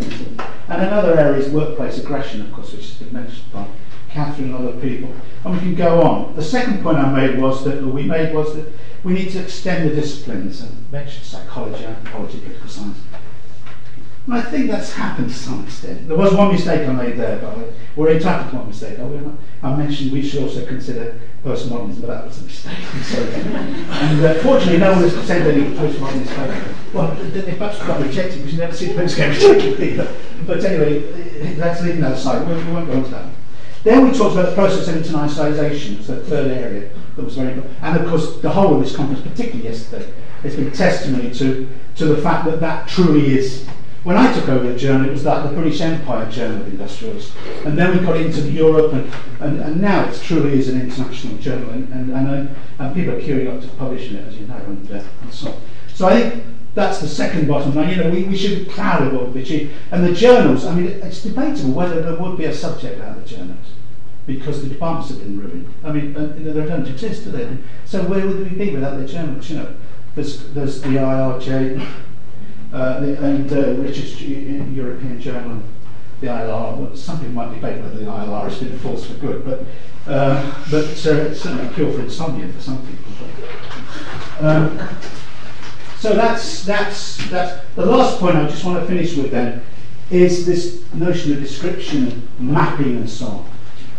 [0.70, 3.66] And another area is workplace aggression, of course, which has been mentioned by
[4.10, 5.12] Catherine and other people.
[5.44, 6.36] And we can go on.
[6.36, 8.72] The second point I made was that, we made was that
[9.04, 13.00] we need to extend the disciplines and mentioned psychology, anthropology, political science.
[14.26, 16.08] And I think that's happened to some extent.
[16.08, 17.58] There was one mistake I made there, but
[17.96, 19.00] we're entitled to one mistake.
[19.00, 22.78] I mentioned we should also consider postmodernism, but that was a mistake.
[22.94, 26.76] and uh, fortunately, no one has sent any postmodernist paper.
[26.94, 30.16] Well, they perhaps got rejected because you never see those get rejected either.
[30.50, 32.48] But anyway, let's leave that aside.
[32.48, 33.32] We, we won't go into that.
[33.84, 37.54] Then we talked about the process of internationalisation as the third area that was very
[37.54, 37.78] important.
[37.84, 42.06] And of course, the whole of this conference, particularly yesterday, has been testimony to, to
[42.06, 43.68] the fact that that truly is
[44.04, 47.36] when I took over the journal, it was like the British Empire journal of industrialists.
[47.66, 51.38] And then we got into Europe, and, and, and now it truly is an international
[51.38, 54.48] journal, and, and, and, and people are queuing up to publish in it, as you
[54.48, 54.56] know.
[54.56, 55.56] And, uh, and so,
[55.94, 57.90] so I think that's the second bottom line.
[57.90, 59.74] You know, we, we should be proud of what we achieved.
[59.92, 63.24] And the journals, I mean, it's debatable whether there would be a subject out of
[63.24, 63.66] the journals
[64.28, 65.74] because the departments have been ruined.
[65.84, 67.58] I mean, uh, they don't exist, do they?
[67.86, 69.50] So where would we be without the journals?
[69.50, 69.76] You know,
[70.16, 71.88] there's, there's the IRJ
[72.72, 75.62] uh, the, and uh, Richard's European Journal,
[76.22, 76.78] the ILR.
[76.78, 79.66] Well, some people might debate whether the ILR has been a force for good, but
[80.06, 83.28] uh, but uh, it's certainly a cure for insomnia for some people.
[84.40, 84.78] Um,
[86.00, 89.64] so that's that's that's the last point I just want to finish with then
[90.10, 93.46] is this notion of description and mapping and so on.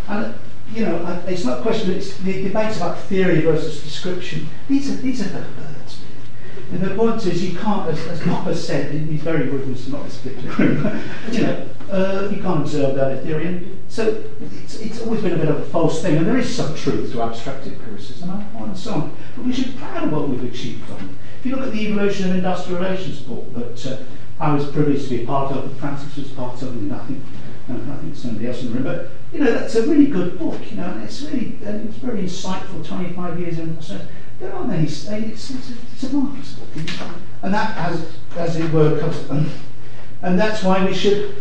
[0.09, 0.35] And
[0.75, 1.91] you know, it's not a question.
[1.93, 4.49] It's the debates about theory versus description.
[4.69, 6.01] These are these are the birds.
[6.73, 10.19] And the point is, you can't, as, as Popper said, he's very in not this
[10.19, 11.01] particular
[11.33, 13.77] you know, uh, you can't observe that Ethereum.
[13.89, 16.77] So it's, it's always been a bit of a false thing, and there is some
[16.77, 19.17] truth to abstract empiricism and so on.
[19.35, 20.97] But we should be proud of what we've achieved it.
[21.41, 24.03] If you look at the evolution of industrial relations book that uh,
[24.39, 27.25] I was privileged to be part of, Francis was part of, and I think,
[27.69, 30.39] uh, I think somebody else in the room, but you know, that's a really good
[30.39, 33.99] book, you know, and it's really, and it's very insightful, 25 years in, so
[34.39, 36.69] there aren't many, it's, it's, it's a marvelous book,
[37.43, 39.51] and that, as, as it were, comes, and,
[40.21, 41.37] and that's why we should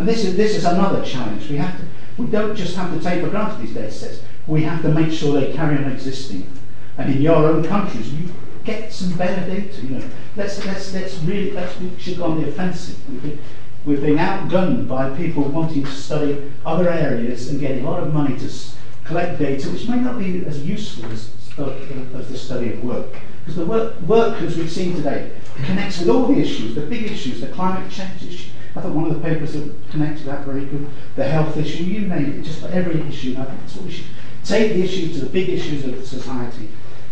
[0.00, 1.50] and this is, this is another challenge.
[1.50, 1.84] We, have to,
[2.16, 5.12] we don't just have to take for granted these data sets, we have to make
[5.12, 6.50] sure they carry on existing.
[6.96, 8.32] And in your own countries, you
[8.90, 9.80] some better data.
[9.82, 12.96] You know, let's, let's, let's really, let's, we should go on the offensive.
[13.08, 13.38] We've been,
[13.84, 18.12] we're being outgunned by people wanting to study other areas and getting a lot of
[18.12, 22.72] money to s- collect data, which may not be as useful as, as the study
[22.74, 23.08] of work.
[23.40, 25.32] Because the work, work, as we've seen today,
[25.64, 29.10] connects with all the issues, the big issues, the climate change issue, I thought one
[29.10, 30.88] of the papers that connected that very good.
[31.16, 33.36] The health issue, you name it, just every issue.
[33.38, 34.06] I think that's what we should
[34.44, 36.68] take the issues to the big issues of society,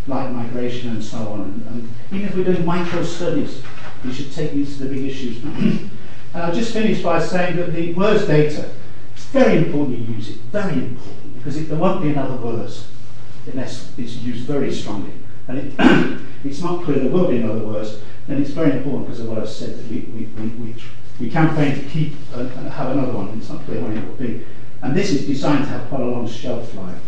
[0.09, 1.40] like migration and so on.
[1.40, 3.62] And, and even if we're doing micro studies,
[4.05, 5.42] we should take these to the big issues.
[5.44, 5.90] and
[6.35, 8.71] I'll just finish by saying that the WERS data,
[9.14, 12.88] it's very important you use it, very important, because it, there won't be another WERS
[13.47, 15.12] unless it's used very strongly.
[15.47, 15.75] And it,
[16.44, 19.38] it's not clear there will be another WERS, then it's very important because of what
[19.38, 20.75] I've said that we, we, we, we
[21.21, 23.37] we campaign to keep uh, have another one.
[23.37, 24.47] It's not clear when it will be.
[24.83, 26.99] And this is designed to have quite a long shelf life.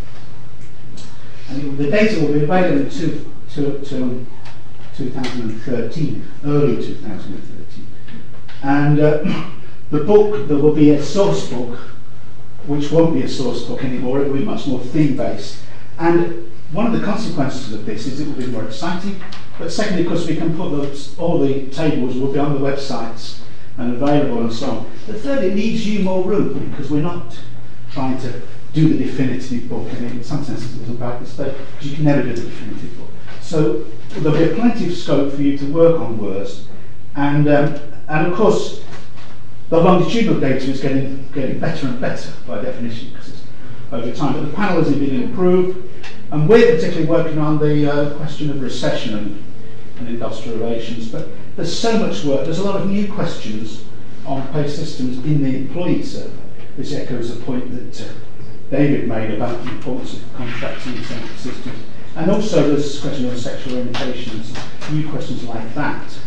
[1.51, 7.87] And the data will be available two, 2013, early 2013.
[8.63, 9.23] And uh,
[9.91, 11.77] the book, there will be a source book,
[12.67, 15.61] which won't be a source book anymore, it will be much more theme based.
[15.99, 19.21] And one of the consequences of this is it will be more exciting,
[19.59, 23.41] but secondly, because we can put those, all the tables will be on the websites
[23.77, 24.89] and available and so on.
[25.05, 27.37] But third, it leaves you more room because we're not
[27.91, 28.41] trying to
[28.73, 29.91] do the definitive book.
[29.99, 33.09] Mean, in some sense, it's about this because you can never do the definitive book.
[33.41, 36.67] So there'll be plenty of scope for you to work on WERS.
[37.15, 38.83] And, um, and of course,
[39.69, 43.41] the longitudinal data is getting, getting better and better by definition because it's
[43.91, 44.33] over time.
[44.33, 45.89] But the panel has been improved.
[46.31, 49.43] And we're particularly working on the uh, question of recession and,
[49.99, 51.09] and industrial relations.
[51.09, 52.45] But there's so much work.
[52.45, 53.83] There's a lot of new questions
[54.25, 56.31] on pay systems in the employee survey.
[56.77, 58.13] This echoes a point that uh,
[58.71, 61.83] David made about the importance of contracting incentive systems.
[62.15, 64.57] And also there's question of sexual orientations,
[64.91, 66.17] new questions like that.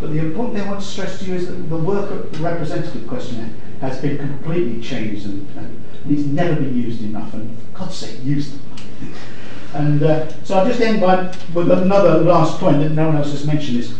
[0.00, 3.06] But the important thing I want to stress to you is that the worker representative
[3.06, 7.32] questionnaire has been completely changed and, and it's never been used enough.
[7.32, 8.60] And for God's sake, use them.
[9.74, 13.32] and uh, so I'll just end by with another last point that no one else
[13.32, 13.94] has mentioned is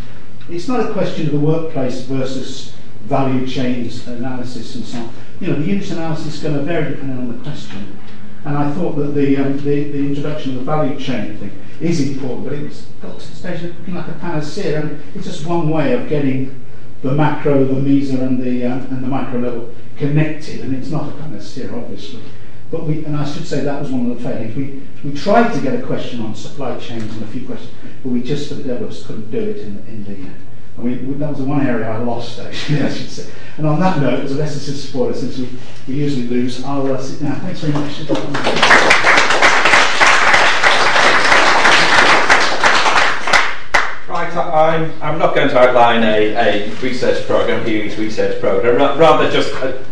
[0.49, 5.13] it's not a question of the workplace versus value chains analysis and so on.
[5.41, 7.97] You know, the unit analysis is going to vary depending on the question.
[8.45, 12.11] And I thought that the, um, the, the introduction of the value chain thing is
[12.11, 15.47] important, but it's got to the stage of looking like a panacea, and it's just
[15.47, 16.63] one way of getting
[17.01, 21.09] the macro, the meso, and the, uh, and the micro level connected, and it's not
[21.09, 22.21] a panacea, obviously.
[22.69, 24.55] But we, and I should say that was one of the failings.
[24.55, 27.73] We, we tried to get a question on supply chains and a few questions,
[28.03, 30.31] but we just, for the devils, couldn't do it in, in the.
[30.81, 33.31] I mean, that was the one area I lost, actually, I should say.
[33.57, 35.47] And on that note, as a to supporter, since we,
[35.87, 37.39] we usually lose, I'll uh, sit down.
[37.41, 37.99] Thanks very much.
[44.09, 49.29] Right, I'm, I'm not going to outline a, a research program, Hugh's research program, rather
[49.31, 49.85] just a,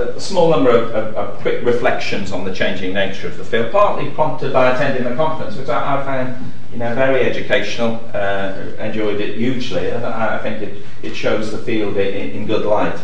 [0.00, 3.72] a small number of, of, of, quick reflections on the changing nature of the field,
[3.72, 8.54] partly prompted by attending the conference, which I, I found you know, very educational, uh,
[8.78, 12.64] enjoyed it hugely, and I, I think it, it shows the field in, in good
[12.64, 12.98] light.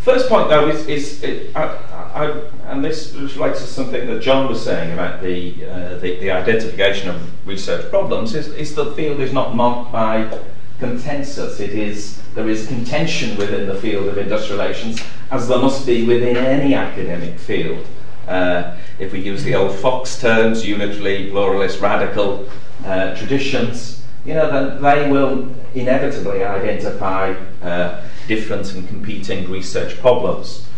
[0.00, 1.64] First point, though, is, is it, I,
[2.14, 2.30] I,
[2.70, 7.10] and this relates to something that John was saying about the, uh, the, the, identification
[7.10, 10.38] of research problems, is, is the field is not marked by
[10.78, 11.58] consensus.
[11.58, 16.06] It is there is contention within the field of industrial relations, as there must be
[16.06, 17.84] within any academic field.
[18.28, 22.46] Uh, if we use the old Fox terms, unitary, pluralist, radical
[22.84, 27.30] uh, traditions, you know, then they will inevitably identify
[27.62, 30.68] uh, different and competing research problems.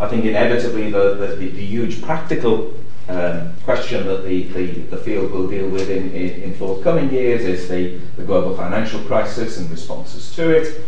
[0.00, 2.72] I think inevitably the, the, the, huge practical
[3.08, 7.44] um, question that the, the, the, field will deal with in, in, in forthcoming years
[7.44, 10.84] is the, the global financial crisis and responses to it.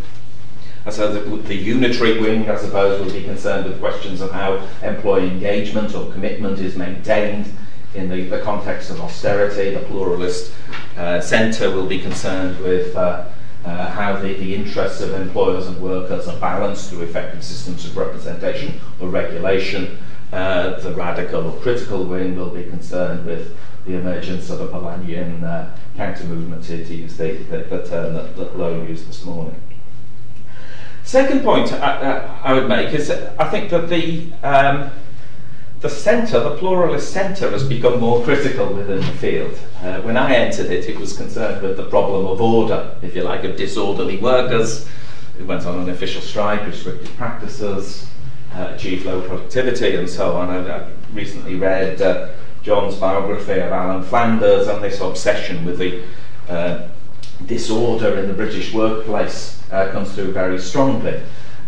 [0.90, 5.94] So the, unitary wing, I suppose, will be concerned with questions of how employee engagement
[5.94, 7.51] or commitment is maintained
[7.94, 9.70] in the, the context of austerity.
[9.70, 10.53] The pluralist
[10.99, 13.29] uh, centre will be concerned with uh,
[13.64, 17.97] uh, how the, the interests of employers and workers are balanced through effective systems of
[17.97, 19.99] representation or regulation.
[20.33, 25.42] Uh, the radical or critical wing will be concerned with the emergence of a Polanyian
[25.42, 29.59] uh, counter movement, to use the, the, the term that, that Lowe used this morning.
[31.04, 34.90] Second point I, I, would make is I think that the um,
[35.80, 39.58] the centre, the pluralist centre, has become more critical within the field.
[39.82, 43.22] Uh, when I entered it, it was concerned with the problem of order, if you
[43.22, 44.88] like, of disorderly workers
[45.36, 48.08] who went on an official strike, restricted practices,
[48.54, 50.48] uh, achieved low productivity, and so on.
[50.48, 52.30] I, I recently read uh,
[52.62, 56.02] John's biography of Alan Flanders and this obsession with the
[56.48, 56.88] uh,
[57.44, 61.20] disorder in the British workplace uh, comes through very strongly.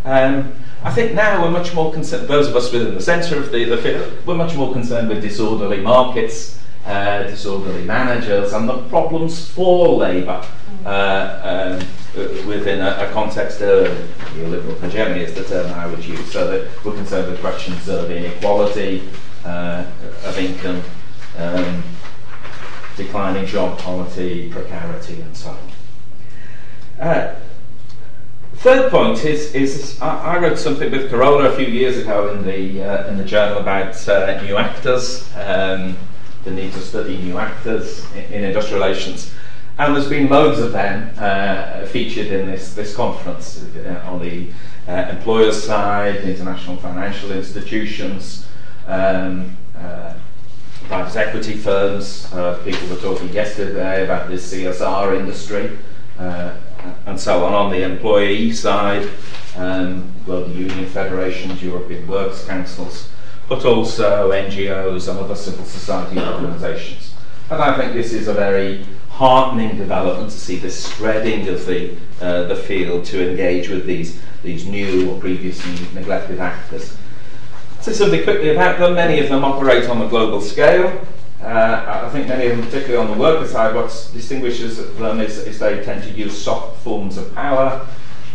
[0.05, 0.53] Um,
[0.85, 3.65] I think now we're much more concerned, those of us within the centre of the,
[3.65, 9.51] the field, we're much more concerned with disorderly markets, uh, disorderly managers, and the problems
[9.51, 10.47] for labour
[10.85, 13.89] uh, um, within a, a context of
[14.35, 16.31] neoliberal hegemony is the term I would use.
[16.31, 19.09] So that we're concerned with questions of inequality,
[19.45, 19.85] uh,
[20.25, 20.83] of income,
[21.37, 21.83] um,
[22.97, 27.05] declining job quality, precarity, and so on.
[27.09, 27.41] Uh,
[28.59, 32.45] third point is, is I, I, wrote something with Carola a few years ago in
[32.45, 35.97] the, uh, in the journal about uh, new actors, um,
[36.45, 39.33] the need to study new actors in, in, industrial relations.
[39.79, 44.51] And there's been loads of them uh, featured in this, this conference uh, on the
[44.89, 48.47] uh, employer's side, international financial institutions,
[48.87, 49.57] um,
[50.89, 52.27] private equity firms.
[52.65, 55.77] people were talking yesterday about this CSR industry
[57.07, 57.55] and so on.
[57.55, 59.09] On the employee side,
[59.57, 63.09] um, Global Union Federations, European Works Councils,
[63.49, 67.15] but also NGOs and other civil society organisations.
[67.51, 71.97] And I think this is a very heartening development to see the spreading of the,
[72.21, 76.97] uh, the field to engage with these, these new or previously neglected actors.
[77.81, 78.95] Say something quickly about them.
[78.95, 81.07] Many of them operate on a global scale.
[81.47, 85.39] Uh, I think many of them, particularly on the worker side, what distinguishes them is,
[85.39, 87.87] is they tend to use soft forms of power,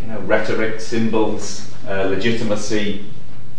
[0.02, 3.06] you know, rhetoric, symbols, uh, legitimacy,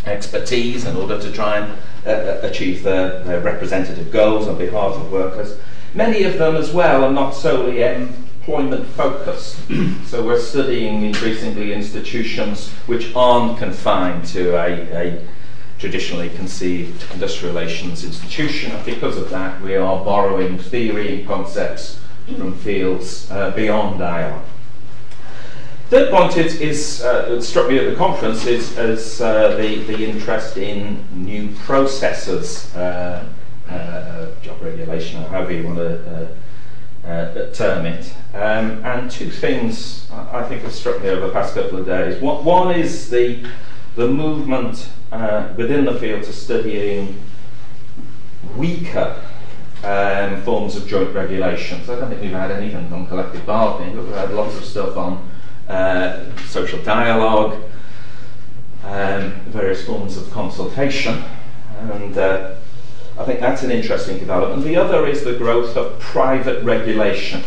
[0.06, 5.12] expertise in order to try and uh, achieve their, their, representative goals on behalf of
[5.12, 5.58] workers.
[5.92, 9.58] Many of them, as well, are not solely employment focused.
[10.06, 15.26] so we're studying increasingly institutions which aren't confined to a, a
[15.82, 18.70] traditionally conceived industrial relations institution.
[18.70, 21.98] And because of that, we are borrowing theory and concepts
[22.38, 24.40] from fields uh, beyond IR.
[25.90, 30.08] Third point is, is uh, struck me at the conference is, is uh, the, the
[30.08, 33.28] interest in new processes, uh,
[33.68, 36.28] uh, job regulation, or however you want to
[37.04, 38.14] uh, term it.
[38.34, 42.22] Um, and two things I think have struck me over the past couple of days.
[42.22, 43.44] One is the,
[43.96, 47.20] the movement uh, within the field to studying
[48.56, 49.22] weaker
[49.84, 51.84] um, forms of joint regulation.
[51.84, 54.64] So I don't think we've had anything on collective bargaining, but we've had lots of
[54.64, 55.28] stuff on
[55.68, 57.60] uh, social dialogue,
[58.84, 61.22] um, various forms of consultation,
[61.78, 62.54] and uh,
[63.18, 64.64] I think that's an interesting development.
[64.64, 67.42] The other is the growth of private regulation.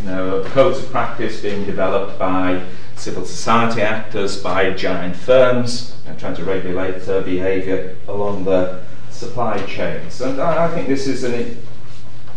[0.00, 2.64] You know, codes of practice being developed by
[2.98, 8.80] civil society actors, by giant firms, and trying to regulate uh, behaviour along the
[9.10, 10.20] supply chains.
[10.20, 11.62] And I, I think this is an,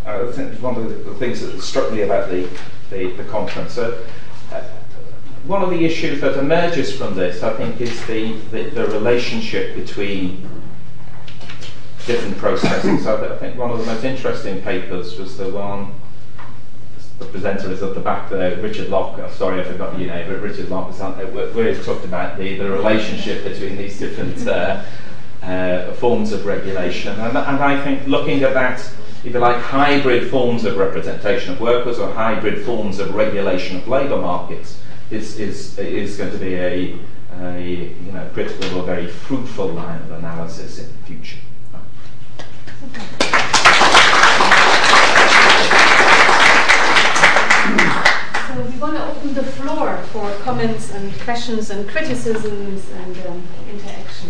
[0.05, 2.47] I think one of the, things that struck me about the,
[2.89, 3.77] the, the conference.
[3.77, 4.07] Uh,
[4.51, 4.63] uh,
[5.45, 9.75] one of the issues that emerges from this, I think, is the, the, the relationship
[9.75, 10.47] between
[12.05, 13.07] different processes.
[13.07, 15.93] I, I think one of the most interesting papers was the one
[17.21, 20.41] the presenter is at the back there, Richard Locke, sorry I forgot your name, but
[20.41, 24.83] Richard Locke uh, he talked about the, the relationship between these different uh,
[25.43, 27.13] uh, forms of regulation.
[27.19, 28.79] And, and I think looking at that
[29.23, 33.87] if you like, hybrid forms of representation of workers or hybrid forms of regulation of
[33.87, 36.97] labour markets is, is, is going to be a,
[37.39, 41.37] a you know, critical or very fruitful line of analysis in the future.
[50.51, 53.41] Comments and questions and criticisms and um,
[53.71, 54.29] interaction.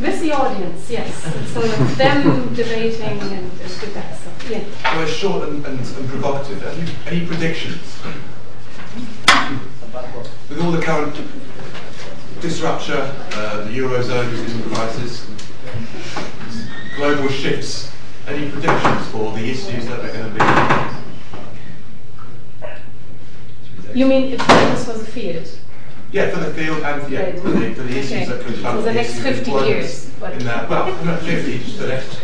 [0.00, 1.22] With the audience, yes.
[1.52, 4.04] So them debating and, and debate.
[4.24, 4.64] So, yeah.
[4.84, 6.64] Well, short and, and, and provocative.
[6.64, 7.98] Any, any predictions?
[10.48, 11.20] With all the current
[12.40, 15.26] disruption, uh, the Eurozone is in crisis,
[16.96, 17.92] global shifts,
[18.26, 20.65] any predictions for the issues that are going to be
[23.96, 25.48] You mean if this was a field?
[26.12, 28.24] Yeah, for the field and yeah, for the, for the issues Okay.
[28.26, 28.76] that could come.
[28.76, 32.20] For the next 50 years, but- In that, well, not 50, just the next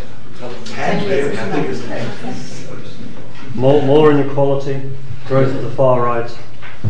[0.67, 3.55] 10, really, I think it's 10.
[3.55, 4.83] More, more inequality,
[5.27, 6.31] growth of the far right,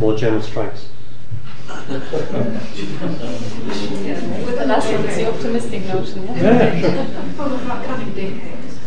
[0.00, 0.88] more general strengths.
[1.68, 2.00] With
[4.58, 6.24] the last one, it's the optimistic notion.
[6.24, 6.34] Yeah?
[6.34, 7.04] Yeah, sure.
[7.36, 7.58] Full
[8.14, 8.78] decades.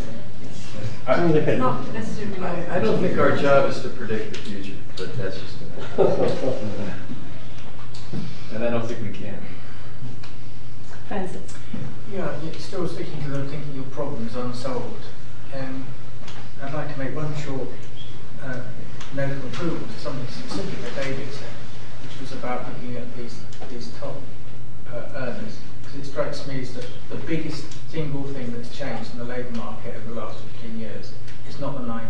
[1.08, 1.58] Okay.
[1.58, 2.68] Not necessarily.
[2.68, 5.65] I don't think our job is to predict the future, but that's just.
[8.54, 9.42] And I don't think we can.
[11.10, 11.40] Fancy.
[12.14, 15.06] Yeah, you're still sticking to the thinking your problem is unsolved.
[15.54, 15.86] Um,
[16.62, 17.68] I'd like to make one short
[18.42, 18.62] uh,
[19.16, 21.50] note of approval to something specific that David said,
[22.04, 24.16] which was about looking at these these top
[24.92, 25.60] uh, earners.
[25.84, 29.52] Because it strikes me as that the biggest single thing that's changed in the labour
[29.52, 31.12] market over the last 15 years
[31.50, 32.02] is not the 90-10,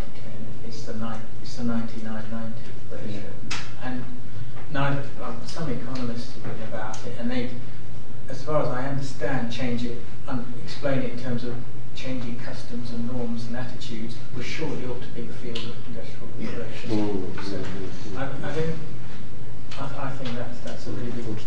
[0.67, 2.53] it's the, ni- it's the 99-90
[2.91, 3.23] ratio.
[3.83, 4.03] And
[4.71, 7.49] neither, um, some economists have written about it, and they
[8.29, 11.55] as far as I understand, change it, um, explain it in terms of
[11.95, 16.27] changing customs and norms and attitudes, was surely ought to be the field of industrial
[16.37, 17.47] relations.
[17.47, 17.63] So
[18.17, 18.75] I, I think
[19.79, 21.37] I, I think that's that's a really good,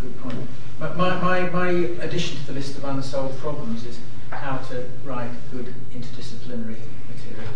[0.00, 0.48] good point.
[0.78, 1.68] But my, my, my
[2.02, 3.98] addition to the list of unsolved problems is
[4.30, 6.78] how to write good interdisciplinary
[7.08, 7.52] material,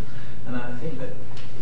[0.47, 1.14] and I think that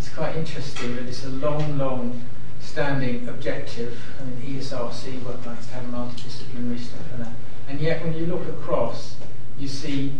[0.07, 2.25] it's quite interesting that it's a long, long
[2.61, 3.99] standing objective.
[4.21, 7.33] I mean, ESRC work likes to have multidisciplinary stuff and that.
[7.69, 9.17] And yet, when you look across,
[9.59, 10.13] you see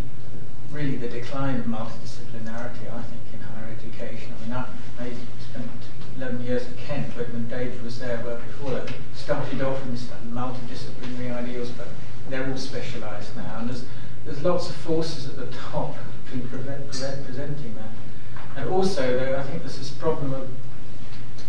[0.73, 4.35] really the decline of multidisciplinarity, I think, in higher education.
[4.37, 4.67] I mean, I,
[4.99, 5.13] I
[5.51, 5.71] spent
[6.17, 9.93] 11 years at Kent, but when David was there, but before that, started off in
[9.93, 11.87] this multidisciplinary ideals, but
[12.29, 13.61] they're all specialised now.
[13.61, 13.85] And there's,
[14.25, 15.95] there's lots of forces at the top
[16.27, 17.91] pre- prevent, prevent, presenting that.
[18.57, 20.49] And also, though, I think there's this problem of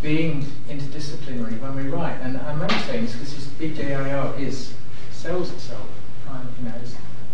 [0.02, 2.20] being interdisciplinary when we write.
[2.22, 4.74] And I'm only saying this because this BJIR is
[5.12, 5.88] sells itself.
[6.60, 6.74] You know,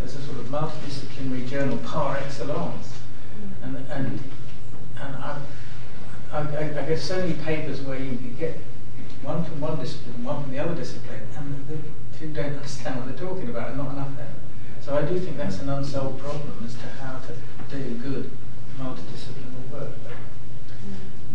[0.04, 2.94] as, a sort of multidisciplinary journal par excellence.
[3.64, 4.20] And and
[5.02, 5.40] and I,
[6.32, 8.60] I, I I get so many papers where you get
[9.24, 11.78] one from one discipline, one from the other discipline, and the
[12.20, 14.34] two don't understand what they're talking about, and not enough there.
[14.82, 18.32] So I do think that's an unsolved problem as to how to do good
[18.78, 19.90] multidisciplinary work.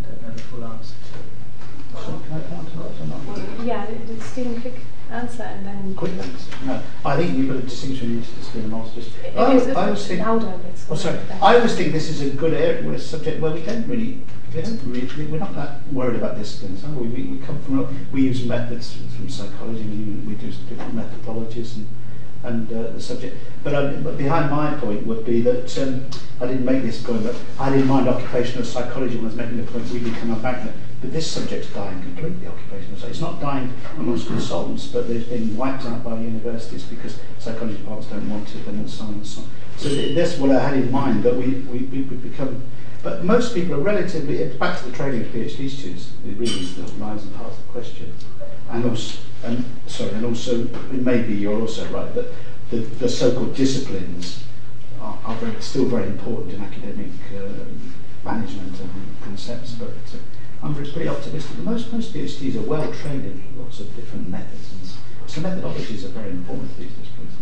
[0.03, 1.99] But I don't know the full answer to.
[2.01, 3.67] So can I answer that or not?
[3.67, 4.81] Yeah, the- Stephen quick
[5.11, 5.95] answer and then.
[5.95, 6.51] Quick answer.
[6.67, 9.37] No, I think you've got a distinction between and multidisciplinary.
[9.37, 10.21] I, is I always think.
[10.21, 10.55] louder,
[10.91, 11.19] Oh, sorry.
[11.43, 14.23] I always think this is a good area, well, a subject where we don't really,
[14.55, 16.85] we don't really, we're not that worried about disciplines.
[16.85, 17.09] Are we?
[17.09, 19.83] We, we come from, we use methods from psychology.
[19.83, 21.87] We, we do different methodologies and
[22.45, 23.37] and uh, the subject.
[23.65, 26.07] But, um, but behind my point would be that um,
[26.41, 29.57] I didn't make this point, but I didn't mind occupational psychology when I was making
[29.57, 30.75] the point we become a magnet.
[31.01, 33.11] But this subject's dying completely, occupational psychology.
[33.11, 38.11] It's not dying amongst consultants, but it's been wiped out by universities because psychology departments
[38.11, 39.49] don't want it and so on and so on.
[39.77, 42.63] So th- that's what I had in mind, that we, we, we become...
[43.03, 44.45] But most people are relatively...
[44.59, 47.59] Back to the training of PhD students, it really is the lies and heart of
[47.59, 48.13] the question.
[48.71, 52.33] And also, and sorry, and also maybe you're also right that
[52.71, 54.45] the, the so-called disciplines
[55.01, 57.65] are, are very, still very important in academic uh,
[58.25, 58.91] management and
[59.23, 59.73] concepts.
[59.73, 60.19] But uh,
[60.63, 61.59] I'm pretty pretty optimistic.
[61.59, 66.09] Most most PhDs are well trained in lots of different methods, and so methodologies are
[66.09, 67.33] very important for these disciplines.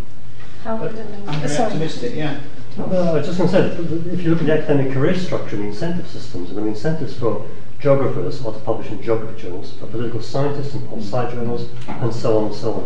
[0.63, 1.67] How But I'm very sorry.
[1.73, 2.15] optimistic.
[2.15, 2.41] Yeah.
[2.77, 5.17] No, I was just going to say, that if you look at the academic career
[5.17, 7.47] structure and the incentive systems, and the incentives for
[7.87, 12.13] geographers are to publish in geography journals, for political scientists in pol sci journals, and
[12.13, 12.85] so on and so on.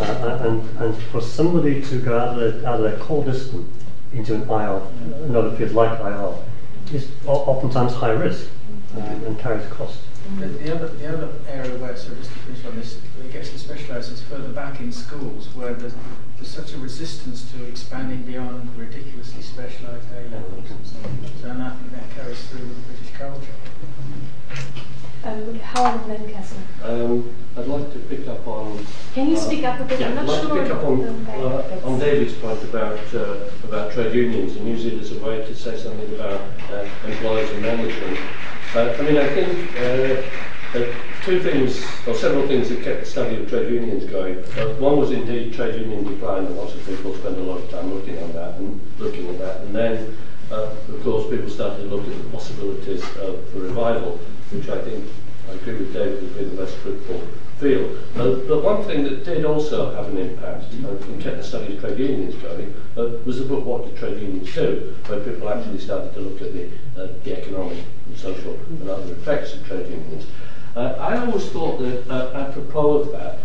[0.00, 3.72] Uh, and, and for somebody to go out of their, out of their core discipline
[4.12, 4.82] into an IR,
[5.26, 6.34] another field like IR,
[6.92, 8.48] is oftentimes high risk
[8.96, 10.00] uh, and carries a cost.
[10.40, 13.50] The, the other the other area where so just to finish on this, it gets
[13.50, 15.94] to specialise is further back in schools where there's
[16.36, 20.64] there's such a resistance to expanding beyond ridiculously specialised A levels.
[21.40, 23.52] So and I think that carries through with British culture.
[25.24, 26.56] Um, Howard Lancaster.
[26.84, 28.86] Um, I'd like to pick up on.
[29.14, 29.98] Can you uh, speak up a bit?
[29.98, 30.56] Yeah, I'm not I'd like sure.
[30.56, 34.84] to pick up on, uh, on David's point about uh, about trade unions and use
[34.84, 38.18] it as a way to say something about uh, employers and management.
[38.74, 39.74] Uh, I mean, I think
[40.76, 44.38] uh, uh, two things, or several things that kept the study of trade unions going.
[44.58, 47.70] Uh, one was indeed trade union decline, and lots of people spent a lot of
[47.70, 49.60] time looking on that and looking at that.
[49.62, 50.16] And then,
[50.50, 54.18] uh, of course, people started to look at the possibilities of the revival,
[54.50, 55.04] which I think
[55.48, 57.22] I agree with David would be the most fruitful
[57.58, 57.98] field.
[58.16, 61.74] Uh, but one thing that did also have an impact uh, and kept the study
[61.74, 65.48] of trade unions going uh, was the book What Do Trade Unions Do, where people
[65.48, 69.66] actually started to look at the, uh, the economic, and social and other effects of
[69.66, 70.26] trade unions.
[70.76, 73.38] Uh, I always thought that uh, apropos of that,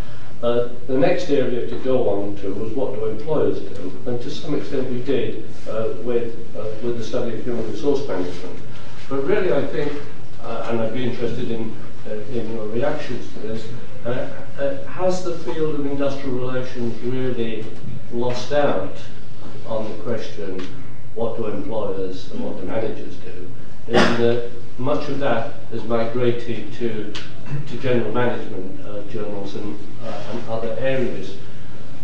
[0.44, 4.30] uh, the next area to go on to was what do employers do, and to
[4.30, 8.60] some extent we did uh, with, uh, with the study of human resource management.
[9.08, 9.94] But really I think,
[10.44, 11.74] uh, and I'd be interested in,
[12.06, 13.66] uh, in your reactions to this,
[14.06, 14.28] uh,
[14.60, 17.66] uh, has the field of industrial relations really
[18.12, 18.98] lost out
[19.68, 20.60] on the question
[21.16, 23.50] what do employers and what do managers do?
[23.88, 24.52] In that
[24.82, 27.14] much of that has migrated to,
[27.68, 31.38] to general management uh, journals and, uh, and other areas.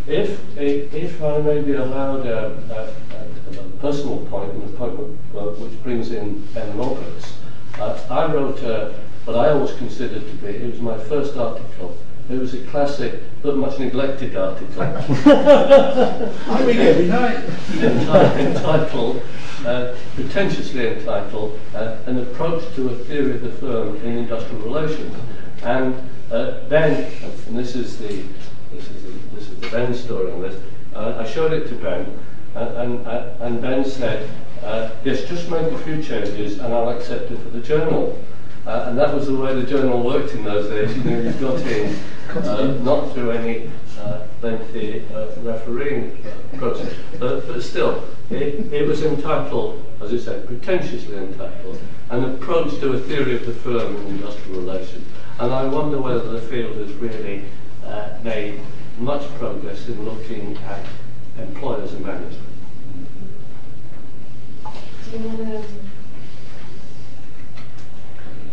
[0.05, 5.19] If, if, I may be allowed a, a, a, a personal point, and a point
[5.35, 7.33] uh, which brings in Ben Roberts,
[7.79, 8.93] uh, I wrote uh,
[9.25, 11.97] what I always considered to be, it was my first article.
[12.29, 14.81] It was a classic but much neglected article.
[14.83, 17.37] I read every night.
[17.37, 19.21] enti- entitled,
[19.65, 25.15] uh, pretentiously entitled, uh, An Approach to a Theory of the Firm in Industrial Relations.
[25.63, 25.95] And
[26.29, 27.09] uh, Ben,
[27.47, 28.23] and this is the
[28.73, 30.61] this is the, this is the Ben story on this.
[30.93, 32.19] Uh, I showed it to Ben,
[32.55, 34.29] and and, uh, and Ben said,
[34.63, 38.21] uh, "Yes, just make a few changes, and I'll accept it for the journal."
[38.67, 40.95] Uh, and that was the way the journal worked in those days.
[40.97, 41.95] You know, you got in
[42.35, 48.85] uh, not through any uh, lengthy uh, refereeing uh, process, but, but still, it, it
[48.85, 53.95] was entitled, as I said, pretentiously entitled, an approach to a theory of the firm
[53.95, 55.07] in industrial relations.
[55.39, 57.45] And I wonder whether the field has really
[57.85, 58.59] uh, made
[58.99, 60.85] much progress in looking at
[61.39, 62.43] employers and management.
[65.09, 65.63] Do you want to?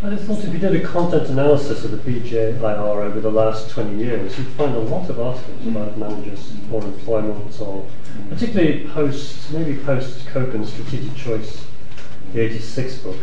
[0.05, 3.71] I just thought if you did a content analysis of the BJIR over the last
[3.71, 7.89] 20 years, you'd find a lot of articles about managers or employment, or
[8.29, 11.65] particularly post, maybe post Kochan's Strategic Choice,
[12.35, 13.17] the 86 book.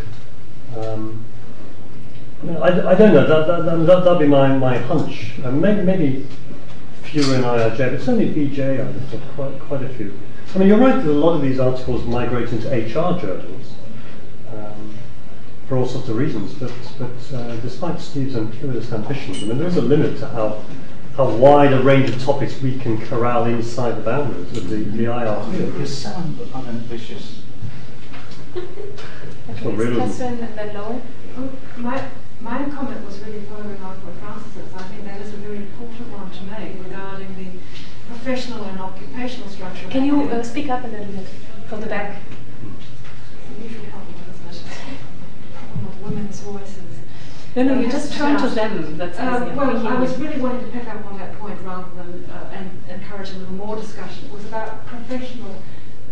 [0.75, 1.23] Um,
[2.41, 5.34] I, mean, I, I don't know, that, that, that, that, that'd be my, my hunch.
[5.38, 6.27] Maybe, maybe
[7.03, 10.17] fewer in IRJ, but certainly BJ, I thought quite, quite a few.
[10.55, 13.50] I mean, you're right that a lot of these articles migrate into HR journals.
[15.72, 19.69] For all sorts of reasons, but, but uh, despite Steve's imperialist ambitions, I mean, there
[19.69, 20.65] is a limit to how,
[21.15, 25.05] how wide a range of topics we can corral inside the boundaries of the, the
[25.05, 25.80] IR field.
[25.80, 27.43] You sound unambitious.
[28.53, 31.01] Okay, really- Catherine and then Laura.
[31.38, 32.05] Oh, My,
[32.41, 34.74] my comment was really following on from Francis's.
[34.76, 37.47] I think that is a very important one to make regarding the
[38.09, 39.88] professional and occupational structure.
[39.88, 41.28] Can you uh, speak up a little bit
[41.69, 42.17] from the back?
[43.47, 44.15] It's a usual problem,
[44.49, 44.97] isn't it?
[46.01, 46.99] Problem with women's voices.
[47.55, 48.97] No, no, you just turn to them.
[48.97, 52.25] That's Uh, well, I was really wanting to pick up on that point rather than
[52.29, 54.25] uh, and encourage a little more discussion.
[54.25, 55.55] It was about professional,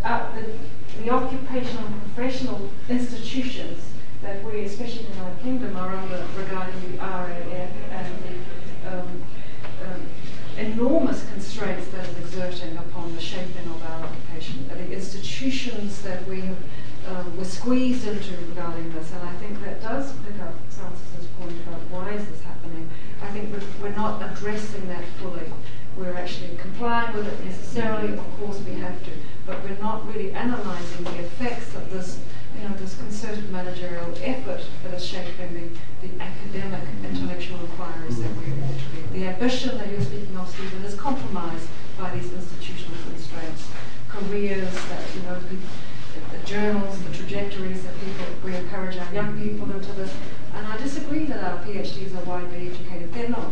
[0.03, 3.79] uh, the, the occupational and professional institutions
[4.21, 9.23] that we, especially in our Kingdom, are under regarding the RAE and the um,
[9.85, 10.01] um,
[10.57, 16.27] enormous constraints that is exerting upon the shaping of our occupation, uh, the institutions that
[16.27, 16.57] we have
[17.09, 21.53] um, were squeezed into regarding this, and I think that does pick up Francis's point
[21.67, 22.89] about why is this happening.
[23.21, 25.51] I think we're, we're not addressing that fully.
[25.97, 29.11] We're actually complying with it necessarily, of course we have to,
[29.45, 32.19] but we're not really analysing the effects of this,
[32.55, 35.53] you know, this concerted managerial effort that is shaping
[36.01, 39.19] the, the academic intellectual inquiries that we ought to be.
[39.19, 43.67] The ambition that you're speaking of, Stephen, is compromised by these institutional constraints.
[44.07, 45.57] Careers that, you know, the
[46.49, 50.11] journals, the trajectories that people, we encourage our young people into this.
[50.55, 53.13] And I disagree that our PhDs are widely educated.
[53.13, 53.51] They're not.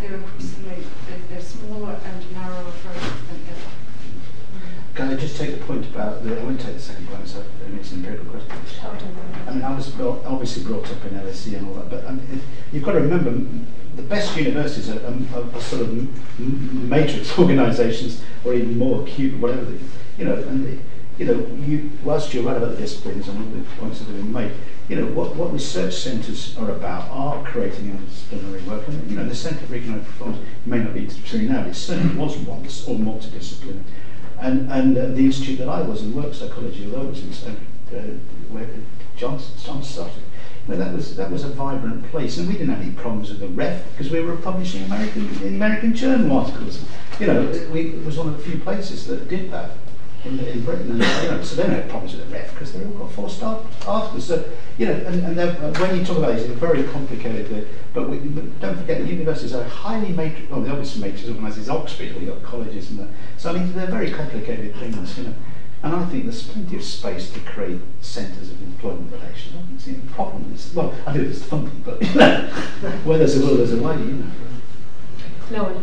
[0.00, 3.70] They're increasingly, they're, they're smaller and narrower programs than ever.
[4.94, 7.42] Can I just take the point about, the, I won't take the second point, so
[7.64, 8.86] I mean, it's an empirical question.
[9.46, 12.30] I mean, I was obviously brought up in LSE and all that, but um, I
[12.30, 12.42] mean,
[12.72, 13.30] you've got to remember,
[13.96, 19.40] the best universities are, um, are, are sort of matrix organisations, or even more acute,
[19.40, 19.72] whatever.
[20.18, 20.78] You know, and the,
[21.18, 24.16] you know, you, whilst you're right about the disciplines and all the points that have
[24.16, 24.52] been made,
[24.88, 28.86] you know, what, what research centres are about are creating interdisciplinary work.
[28.88, 31.74] And, you know, the Centre for Economic Performance may not be interdisciplinary now, but it
[31.74, 33.82] certainly was once, or multidisciplinary.
[34.40, 37.56] And, and uh, the institute that I was in, work psychology, it was in
[37.96, 38.00] uh,
[38.50, 38.66] where
[39.16, 40.22] John, John started,
[40.66, 43.28] you know, that was that was a vibrant place, and we didn't have any problems
[43.28, 46.82] with the REF because we were publishing American American journal articles.
[47.20, 49.72] You know, we, it was one of the few places that did that
[50.24, 52.72] in, in Britain, and you know, so they don't have problems with the REF because
[52.72, 54.26] they've all got four-star articles.
[54.26, 54.44] So
[54.78, 57.68] you know, and, and when you talk about it, it's very complicated.
[57.92, 60.50] But, we, but don't forget, the universities are highly matrix.
[60.50, 63.08] Well, the obvious matrix organises Oxford, you've got colleges and that.
[63.36, 65.18] So I mean, they're very complicated things.
[65.18, 65.34] You know.
[65.84, 69.54] And I think there's plenty of space to create centres of employment relations.
[69.54, 70.50] I don't see any problem.
[70.54, 72.48] It's, well, I think it's funny, but you know,
[73.04, 74.30] where there's a will, there's a way, you know.
[75.50, 75.82] No.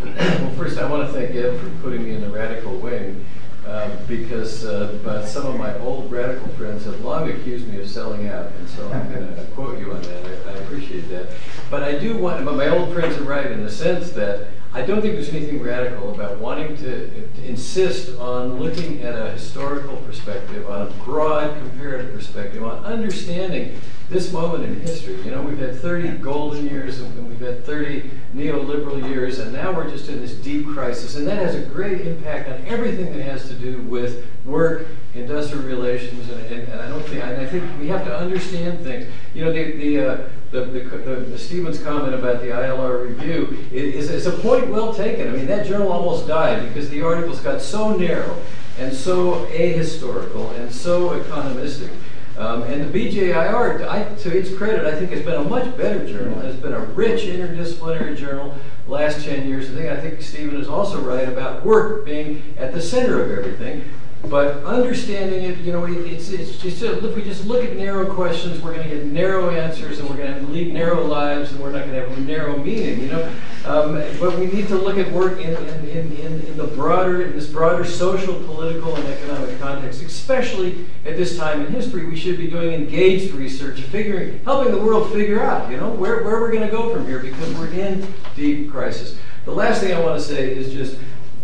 [0.00, 3.24] Well, first I want to thank Ed for putting me in the radical wing.
[3.66, 8.26] Uh, because uh, some of my old radical friends have long accused me of selling
[8.26, 10.26] out, and so I'm going to quote you on that.
[10.26, 11.28] I, I, appreciate that.
[11.70, 14.82] But I do want, but my old friends are right in the sense that I
[14.82, 19.96] don't think there's anything radical about wanting to, to insist on looking at a historical
[19.98, 23.78] perspective, on a broad comparative perspective, on understanding
[24.12, 25.20] this moment in history.
[25.22, 29.72] You know, we've had 30 golden years and we've had 30 neoliberal years, and now
[29.72, 31.16] we're just in this deep crisis.
[31.16, 35.64] And that has a great impact on everything that has to do with work, industrial
[35.64, 39.06] relations, and, and, and I don't think, and I think we have to understand things.
[39.34, 43.66] You know, the, the, uh, the, the, the, the, Stevens comment about the ILR review
[43.72, 45.28] is, is a point well taken.
[45.28, 48.38] I mean, that journal almost died because the articles got so narrow
[48.78, 51.90] and so ahistorical and so economistic
[52.42, 56.40] Um, and the BJIR, to its credit, I think has been a much better journal.
[56.40, 59.70] It's been a rich interdisciplinary journal the last 10 years.
[59.70, 63.30] I think, I think Stephen is also right about work being at the center of
[63.30, 63.84] everything.
[64.28, 68.62] But understanding it, you know, it's, it's just, if we just look at narrow questions,
[68.62, 71.72] we're going to get narrow answers and we're going to lead narrow lives and we're
[71.72, 73.24] not going to have a narrow meaning, you know.
[73.64, 77.32] Um, but we need to look at work in, in, in, in, the broader, in
[77.32, 82.06] this broader social, political, and economic context, especially at this time in history.
[82.06, 86.22] We should be doing engaged research, figuring, helping the world figure out, you know, where,
[86.22, 88.06] where we're going to go from here because we're in
[88.36, 89.18] deep crisis.
[89.44, 90.96] The last thing I want to say is just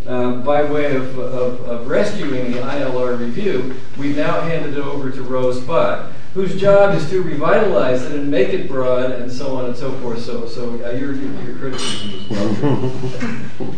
[0.08, 5.22] by way of, of, of, rescuing the ILR review, we've now handed it over to
[5.22, 9.66] Rose Batt, whose job is to revitalize it and make it broad and so on
[9.66, 10.22] and so forth.
[10.22, 13.74] So, so uh, your, your, your criticism is well.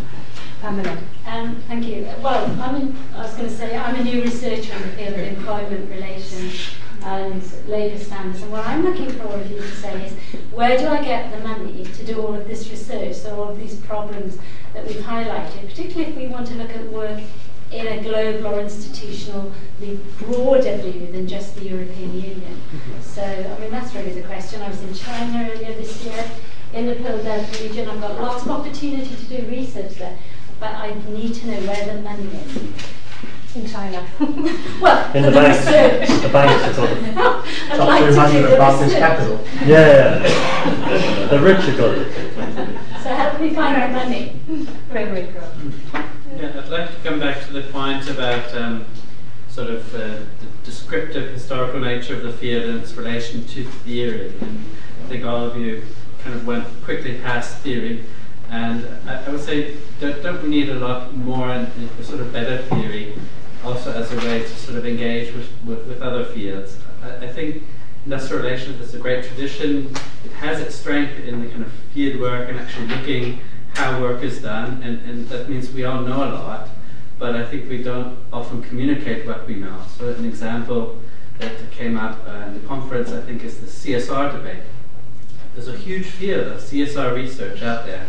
[0.60, 0.98] Pamela.
[1.26, 2.06] Um, thank you.
[2.22, 5.20] Well, I'm I was going to say I'm a new researcher in the field of
[5.20, 6.70] employment relations
[7.02, 8.42] and labour standards.
[8.42, 10.12] And what I'm looking for all of you to say is,
[10.52, 13.58] where do I get the money to do all of this research, so all of
[13.58, 14.38] these problems
[14.74, 17.20] that we've highlighted, particularly if we want to look at work
[17.72, 22.60] in a global or institutionally broader view than just the European Union.
[22.74, 23.00] Mm-hmm.
[23.00, 24.60] So, I mean, that's really the question.
[24.60, 26.24] I was in China earlier this year,
[26.72, 27.88] in the Pearl Delta region.
[27.88, 30.18] I've got lots of opportunity to do research there,
[30.58, 34.06] but I need to know where the money is in China.
[34.80, 39.44] well, in the, the banks, the banks are sort of top like 200 Barclays capital.
[39.64, 41.26] Yeah, yeah.
[41.26, 42.89] the rich have got it.
[43.10, 44.40] So how do we find our money?
[44.88, 45.26] Gregory.
[46.36, 48.86] Yeah, I'd like to come back to the point about um,
[49.48, 54.32] sort of uh, the descriptive historical nature of the field and its relation to theory.
[54.40, 54.64] And
[55.02, 55.82] I think all of you
[56.22, 58.04] kind of went quickly past theory.
[58.48, 61.68] And I, I would say, don't, don't, we need a lot more and
[62.04, 63.18] sort of better theory
[63.64, 66.78] also as a way to sort of engage with, with, with other fields?
[67.02, 67.64] I, I, think
[68.12, 69.86] industrial relations is a great tradition.
[70.24, 73.38] It has its strength in the kind of field work and actually looking
[73.74, 76.70] how work is done, and, and that means we all know a lot,
[77.20, 79.84] but I think we don't often communicate what we know.
[79.96, 80.98] So an example
[81.38, 84.64] that came up uh, in the conference, I think, is the CSR debate.
[85.54, 88.06] There's a huge field of CSR research out there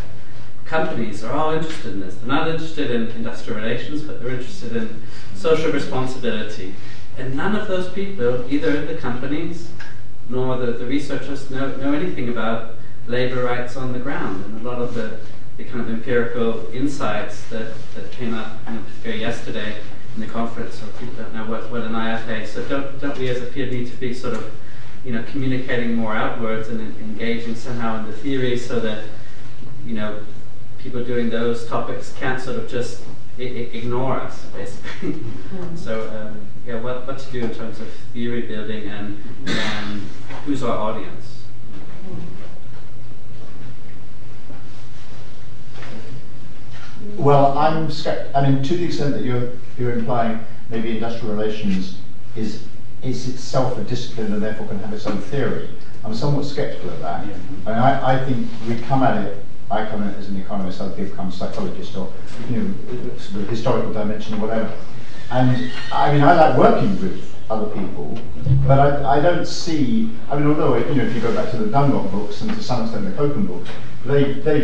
[0.71, 2.15] companies are all interested in this.
[2.15, 5.03] They're not interested in industrial relations, but they're interested in
[5.35, 6.75] social responsibility.
[7.17, 9.69] And none of those people, either the companies
[10.31, 12.75] nor the, the researchers, know, know anything about
[13.07, 14.45] labor rights on the ground.
[14.45, 15.19] And a lot of the,
[15.57, 19.75] the kind of empirical insights that, that came up, you know, yesterday
[20.15, 22.47] in the conference, so people don't know what, what an IFA.
[22.47, 24.51] So don't, don't we as a field need to be sort of
[25.03, 29.05] you know, communicating more outwards and engaging somehow in the theory so that,
[29.85, 30.19] you know,
[30.77, 33.03] people doing those topics can't sort of just
[33.45, 35.11] ignore us, basically.
[35.11, 35.75] Hmm.
[35.75, 40.01] So, um, yeah, what, what to do in terms of theory building and, and
[40.45, 41.43] who's our audience?
[47.17, 50.39] Well, I'm skept- I mean, to the extent that you're, you're implying
[50.69, 51.99] maybe industrial relations
[52.35, 52.67] is,
[53.01, 55.69] is itself a discipline and therefore can have its own theory,
[56.03, 57.25] I'm somewhat skeptical of that.
[57.27, 57.33] Yeah.
[57.65, 60.81] I, mean, I, I think we come at it I come it as an economist.
[60.81, 62.11] Other people come as psychologists or
[62.49, 64.77] you know sort of historical dimension or whatever.
[65.31, 68.17] And I mean, I like working with other people,
[68.67, 70.11] but I, I don't see.
[70.29, 72.61] I mean, although you know, if you go back to the Dunlop books and to
[72.61, 73.69] some extent the Kochan books,
[74.05, 74.61] they they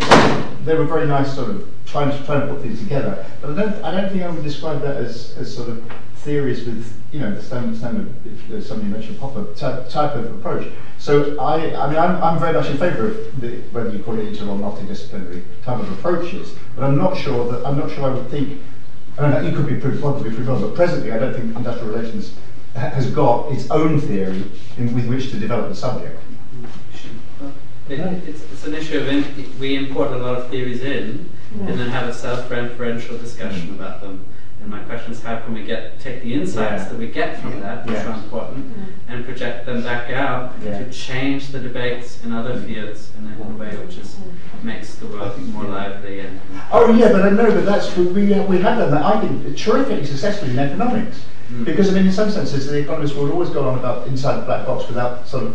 [0.64, 3.24] they were very nice, sort of trying to trying to put things together.
[3.40, 5.82] But I don't I don't think I would describe that as, as sort of
[6.18, 8.14] theories with you know the standard, standard
[8.50, 10.70] if somebody mentioned Popper type, type of approach.
[10.98, 14.18] So I I mean I'm, I'm very much in favour of the, whether you call
[14.18, 16.54] it inter or multidisciplinary type of approaches.
[16.74, 18.60] But I'm not sure that I'm not sure I would think.
[19.18, 21.34] I mean, you could be proved wrong, could be proved wrong, but presently I don't
[21.34, 22.36] think industrial relations
[22.74, 24.44] has got its own theory
[24.76, 26.20] in, with which to develop the subject.
[27.88, 31.68] It, it's, it's an issue of in, we import a lot of theories in Yeah.
[31.68, 34.24] and then have a self-referential discussion about them.
[34.60, 36.88] And my question is, how can we get take the insights Yeah.
[36.88, 38.06] that we get from that, which Yes.
[38.06, 38.66] are important,
[39.08, 40.78] and project them back out Yeah.
[40.78, 44.16] to change the debates in other fields in a, in way which is
[44.62, 46.40] makes the world more lively and.
[46.72, 49.04] Oh yeah, but I know, but that's we we, uh, we have done that.
[49.04, 51.20] I think terrifically successfully in economics,
[51.52, 51.64] Mm.
[51.64, 54.42] because I mean, in some senses, the economists will always go on about inside the
[54.42, 55.54] black box without sort of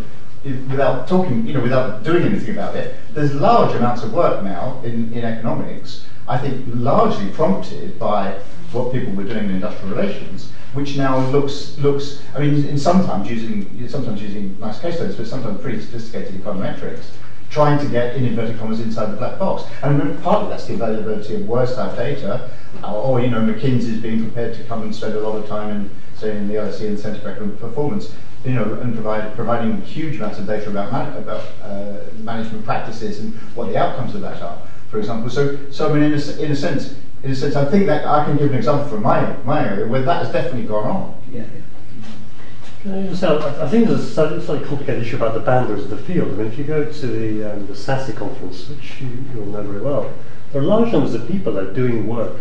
[0.71, 2.95] without talking, you know, without doing anything about it.
[3.13, 6.03] There's large amounts of work now in, in economics.
[6.27, 8.33] I think largely prompted by
[8.73, 12.21] what people were doing in industrial relations, which now looks looks.
[12.35, 17.05] I mean, in sometimes using sometimes using nice case studies, but sometimes pretty sophisticated econometrics
[17.53, 19.63] trying to get, in inverted commas, inside the black box.
[19.83, 22.49] And partly that's the availability of WERS type data,
[22.83, 25.69] or, or, you know, McKinsey's being prepared to come and spend a lot of time
[25.69, 28.11] in, say, in the IC and Centre for Economic Performance,
[28.43, 33.19] you know, and provide, providing huge amounts of data about, man, about uh, management practices
[33.19, 34.59] and what the outcomes of that are,
[34.89, 35.29] for example.
[35.29, 38.05] So, so I mean, in a, in a sense, in a sense, I think that
[38.05, 41.21] I can give an example from my, my area where that has definitely gone on.
[41.31, 41.45] Yeah.
[43.15, 46.33] So I I think there's a slightly complicated issue about the boundaries of the field.
[46.33, 49.63] I mean, if you go to the, um, the SASE conference, which you, you'll know
[49.63, 50.11] very well,
[50.51, 52.35] there are large numbers of people that are doing work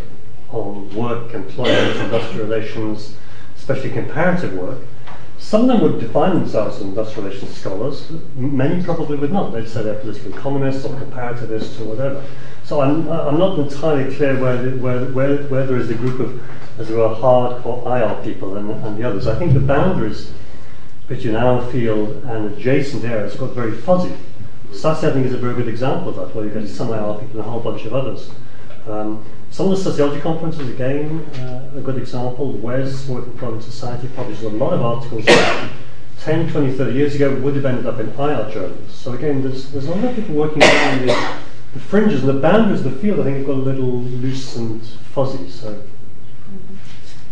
[0.50, 3.16] on work, employment, industrial relations,
[3.56, 4.78] especially comparative work.
[5.38, 8.10] Some of them would define themselves as industrial relations scholars.
[8.34, 9.52] Many probably would not.
[9.52, 12.24] They'd say they're political economists or comparativists or whatever.
[12.64, 16.20] So I'm, I'm not entirely clear where, the, where, where, where there is a group
[16.20, 16.42] of,
[16.78, 19.26] as it were, hardcore IR people and, and the others.
[19.26, 20.32] I think the boundaries
[21.08, 24.14] between our field and adjacent areas got very fuzzy.
[24.70, 27.18] SASE, I think, is a very good example of that, where you get some IR
[27.20, 28.30] people and a whole bunch of others.
[28.86, 32.52] Um, some of the sociology conferences, again, uh, a good example.
[32.52, 35.26] WES, Working Employment Society, publishes a lot of articles
[36.20, 38.92] 10, 20, 30 years ago would have ended up in IR journals.
[38.92, 41.41] So again, there's, there's a lot of people working around the,
[41.72, 44.56] the fringes and the boundaries of the field, I think, have got a little loose
[44.56, 45.48] and fuzzy.
[45.48, 45.82] So,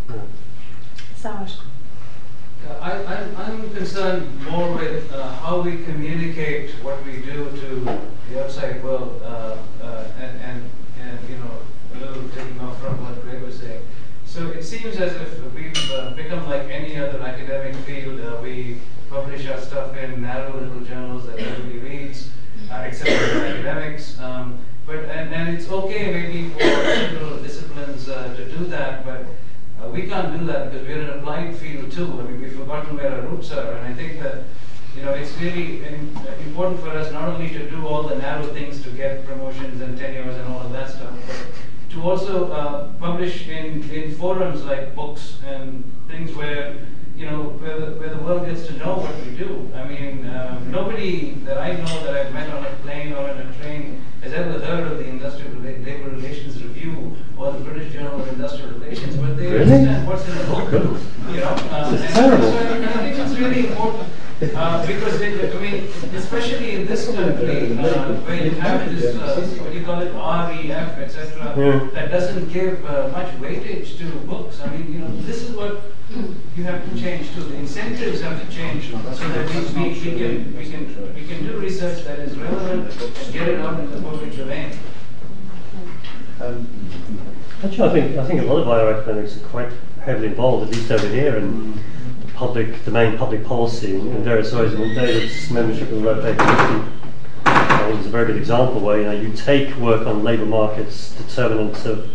[0.09, 0.23] yeah.
[1.15, 1.59] Sarge.
[2.69, 8.01] Uh, I, I'm, I'm concerned more with uh, how we communicate what we do to
[8.31, 10.71] the outside world, uh, uh, and, and,
[11.01, 11.59] and you know,
[11.95, 13.83] a little taking off from what Greg was saying.
[14.25, 18.21] So it seems as if we've uh, become like any other academic field.
[18.21, 18.79] Uh, we
[19.11, 22.31] publish our stuff in narrow little journals that everybody reads,
[22.71, 24.19] except for academics.
[24.21, 29.27] Um, but and, and it's okay maybe for disciplines uh, to do that, but
[29.81, 32.21] uh, we can't do that because we're an applied field too.
[32.21, 34.45] I mean, we've forgotten where our roots are, and I think that
[34.97, 38.47] you know it's really uh, important for us not only to do all the narrow
[38.53, 41.47] things to get promotions and tenures and all of that stuff, but
[41.91, 46.77] to also uh, publish in, in forums like books and things where
[47.21, 49.71] you know where the, where the world gets to know what we do.
[49.75, 53.37] I mean, um, nobody that I know that I've met on a plane or in
[53.37, 58.23] a train has ever heard of the Industrial Labor Relations Review or the British Journal
[58.23, 59.71] of Industrial Relations, but they Really?
[59.71, 60.73] understand what's in the book.
[60.73, 61.55] You know,
[61.93, 62.53] is and terrible.
[62.53, 64.09] So I, I think it's really important
[64.57, 65.85] uh, because it, I mean,
[66.17, 70.11] especially in this country uh, where you have this uh, what do you call it
[70.13, 71.55] REF etc.
[71.55, 71.91] Yeah.
[71.93, 74.61] that doesn't give uh, much weightage to books.
[74.63, 75.83] I mean, you know, this is what
[76.57, 77.43] you have to change too.
[77.43, 81.47] The incentives have to change so that we, we, we can we can we can
[81.47, 84.73] do research that is relevant and get it out in the public domain.
[87.63, 90.75] Actually, I think I think a lot of IR academics are quite heavily involved, at
[90.75, 94.75] least over here, in the public domain, public policy, in, in various ways.
[94.75, 96.93] I mean, David's membership in the Red Paper Committee
[97.45, 101.13] uh, is a very good example where you know you take work on labour markets,
[101.13, 102.11] determinants of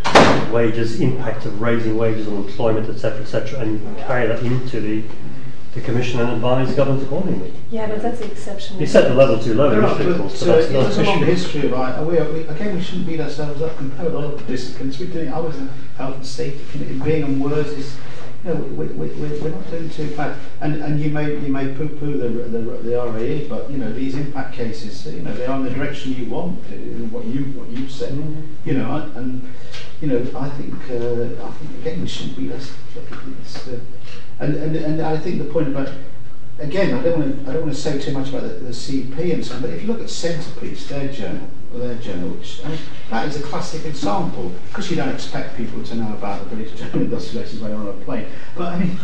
[0.52, 5.04] wages, impact of raising wages on employment, etc., etc., and carry that into the
[5.76, 7.52] to commission and advise government accordingly.
[7.70, 8.80] Yeah, but that's the exception.
[8.80, 10.98] You set the level too low There are, initially, of but, course, but that's there's
[10.98, 14.14] a not long history of I, we, we, again, we shouldn't beat ourselves up compared
[14.14, 14.98] with other disciplines.
[14.98, 15.68] We're doing, I was in
[15.98, 17.98] health and safety committee, being on words is,
[18.54, 20.38] know, we, we, we, we're not doing too bad.
[20.62, 24.16] And, and you may, you may poo-poo the, the, the RAE, but, you know, these
[24.16, 26.60] impact cases, you know, they're in the direction you want,
[27.12, 28.70] what you, what you said, Mm-hmm.
[28.70, 29.42] you know, and,
[30.00, 33.20] you know, I think, uh, I think, again, we shouldn't ourselves up.
[33.42, 33.80] It's, uh,
[34.40, 35.90] and, and, and I think the point about
[36.60, 38.74] again, I don't want to, I don't want to say too much about the, the
[38.74, 42.64] CEP and so on, but if you look at Centrepiece, their journal, their journal, which
[42.64, 42.80] I mean,
[43.10, 46.80] that is a classic example, because you don't expect people to know about the British
[46.80, 48.28] Journal of Industrial Relations when on a plane.
[48.56, 49.00] But I mean,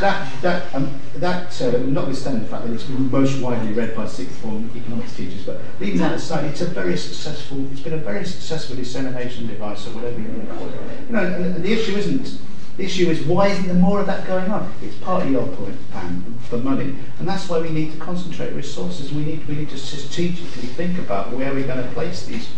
[0.00, 4.36] that, that, um, that uh, notwithstanding the fact that it's most widely read by sixth
[4.38, 8.24] form economics teachers, but leaving that aside, it's a very successful, it's been a very
[8.24, 10.74] successful dissemination device or whatever you want to call it.
[11.06, 12.38] You know, the issue isn't
[12.76, 14.72] the issue is why isn't there more of that going on?
[14.82, 19.12] It's partly your point, Pam, for money, and that's why we need to concentrate resources.
[19.12, 22.48] We need we need to strategically think about where we're going to place these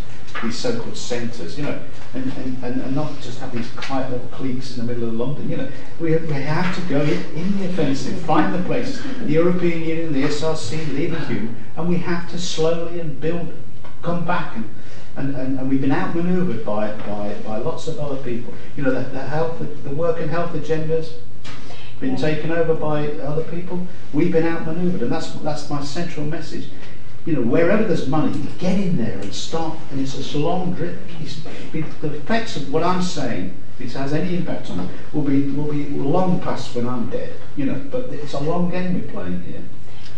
[0.43, 1.79] these so-called centres, you know,
[2.13, 2.31] and,
[2.63, 5.49] and, and, not just have these quiet little cliques in the middle of London.
[5.49, 9.01] You know, we, we have to go in, the offensive, find the places.
[9.19, 13.53] The European Union, the ESRC, Lever Hume, and we have to slowly and build,
[14.01, 14.69] come back and
[15.17, 18.53] and, and, and we've been outmanoeuvred by, by, by lots of other people.
[18.75, 21.11] You know, the, the health, the, work and health agendas
[21.99, 22.17] been Yeah.
[22.17, 23.87] taken over by other people.
[24.13, 26.69] We've been outmanoeuvred, and that's that's my central message.
[27.25, 29.77] You know, wherever there's money, get in there and start.
[29.91, 30.97] And it's a long drip.
[31.19, 31.41] It's,
[31.73, 35.49] the effects of what I'm saying, if it has any impact on it, will be
[35.51, 37.33] will be long past when I'm dead.
[37.55, 39.63] You know, but it's a long game we're playing here.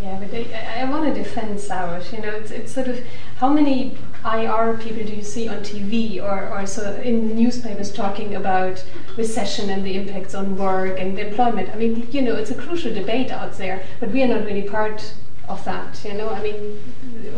[0.01, 2.01] Yeah, but I, I want to defend Sauer.
[2.11, 2.99] You know, it's, it's sort of
[3.37, 7.91] how many IR people do you see on TV or, or so in the newspapers
[7.91, 8.83] talking about
[9.17, 11.69] recession and the impacts on work and employment?
[11.69, 14.63] I mean, you know, it's a crucial debate out there, but we are not really
[14.63, 15.13] part
[15.47, 15.99] of that.
[16.03, 16.77] You know, I mean,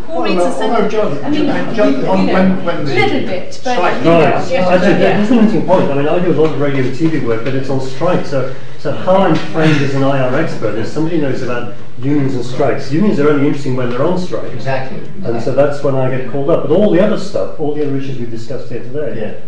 [0.05, 0.82] who Well, reads no, the well, Senate?
[0.82, 3.97] no, John, I mean, John, John, you know, when- when the little bit, but strike-
[3.99, 4.51] you know, Right.
[4.51, 5.17] yeah, Actually, yeah.
[5.17, 5.91] that's an interesting point.
[5.91, 8.25] I mean, I do a lot of radio and TV work, but it's on strike.
[8.25, 11.73] So, so how I'm framed as an IR expert is somebody knows about
[12.04, 12.91] unions and strikes.
[12.91, 14.52] Unions are only interesting when they're on strike.
[14.52, 14.99] Exactly.
[15.24, 16.68] And so that's when I get called up.
[16.68, 19.20] But all the other stuff, all the other issues we've discussed here today.
[19.22, 19.41] Yeah.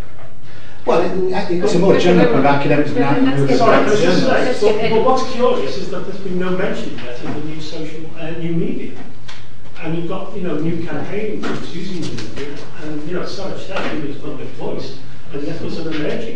[0.85, 3.85] Well, it, it's a more general point about academics being Let's outmanoeuvred get by back
[3.85, 4.19] to the this.
[4.19, 4.27] journalists.
[4.27, 5.05] Let's But, get but in.
[5.05, 8.53] what's curious is that there's been no mention yet of the new social, uh, new
[8.53, 8.99] media.
[9.81, 13.49] And you've got, you know, new campaigning groups using the media, and, you know, so
[13.49, 14.97] much that media is public voice,
[15.33, 16.32] and yet there's an emerging.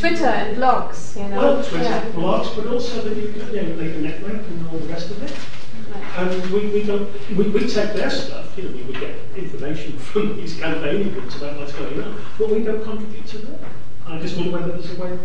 [0.00, 1.16] Twitter and blogs.
[1.20, 2.10] You know, Well, Twitter, yeah.
[2.12, 5.36] blogs, but also the, you know, like the network and all the rest of it.
[5.94, 6.18] Right.
[6.18, 9.98] And we, we don't, we, we take their stuff, you know, we would get information
[10.10, 13.60] from these campaigning groups about what's going on, but we don't contribute to that.
[14.06, 15.20] I just wonder whether there's a way of,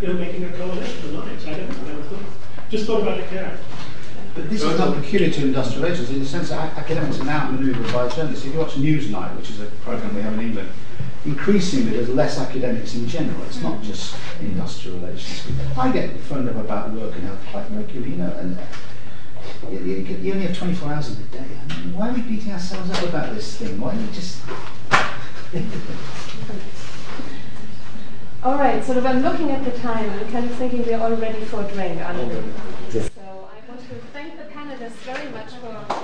[0.00, 1.46] you know, making a coalition alliance.
[1.46, 3.56] I don't know, I thought, just thought about it there.
[4.34, 7.50] But this is not peculiar to industrial relations in the sense that academics are now
[7.50, 8.46] manoeuvred by journalists.
[8.46, 10.70] If you watch Newsnight, which is a programme we have in England,
[11.24, 13.42] increasingly there's less academics in general.
[13.44, 15.56] It's not just industrial relations.
[15.76, 18.58] I get phoned up about work and health quite regularly, you know, and
[19.70, 21.44] you, you, you only have 24 hours in a day.
[21.70, 23.80] I mean, why are we beating ourselves up about this thing?
[23.80, 24.42] Why don't we just...
[28.44, 31.14] All right, sort of I'm looking at the time and kind of thinking we're all
[31.14, 32.34] ready for a drink, aren't we?
[32.90, 36.01] So I want to thank the panelists very much for...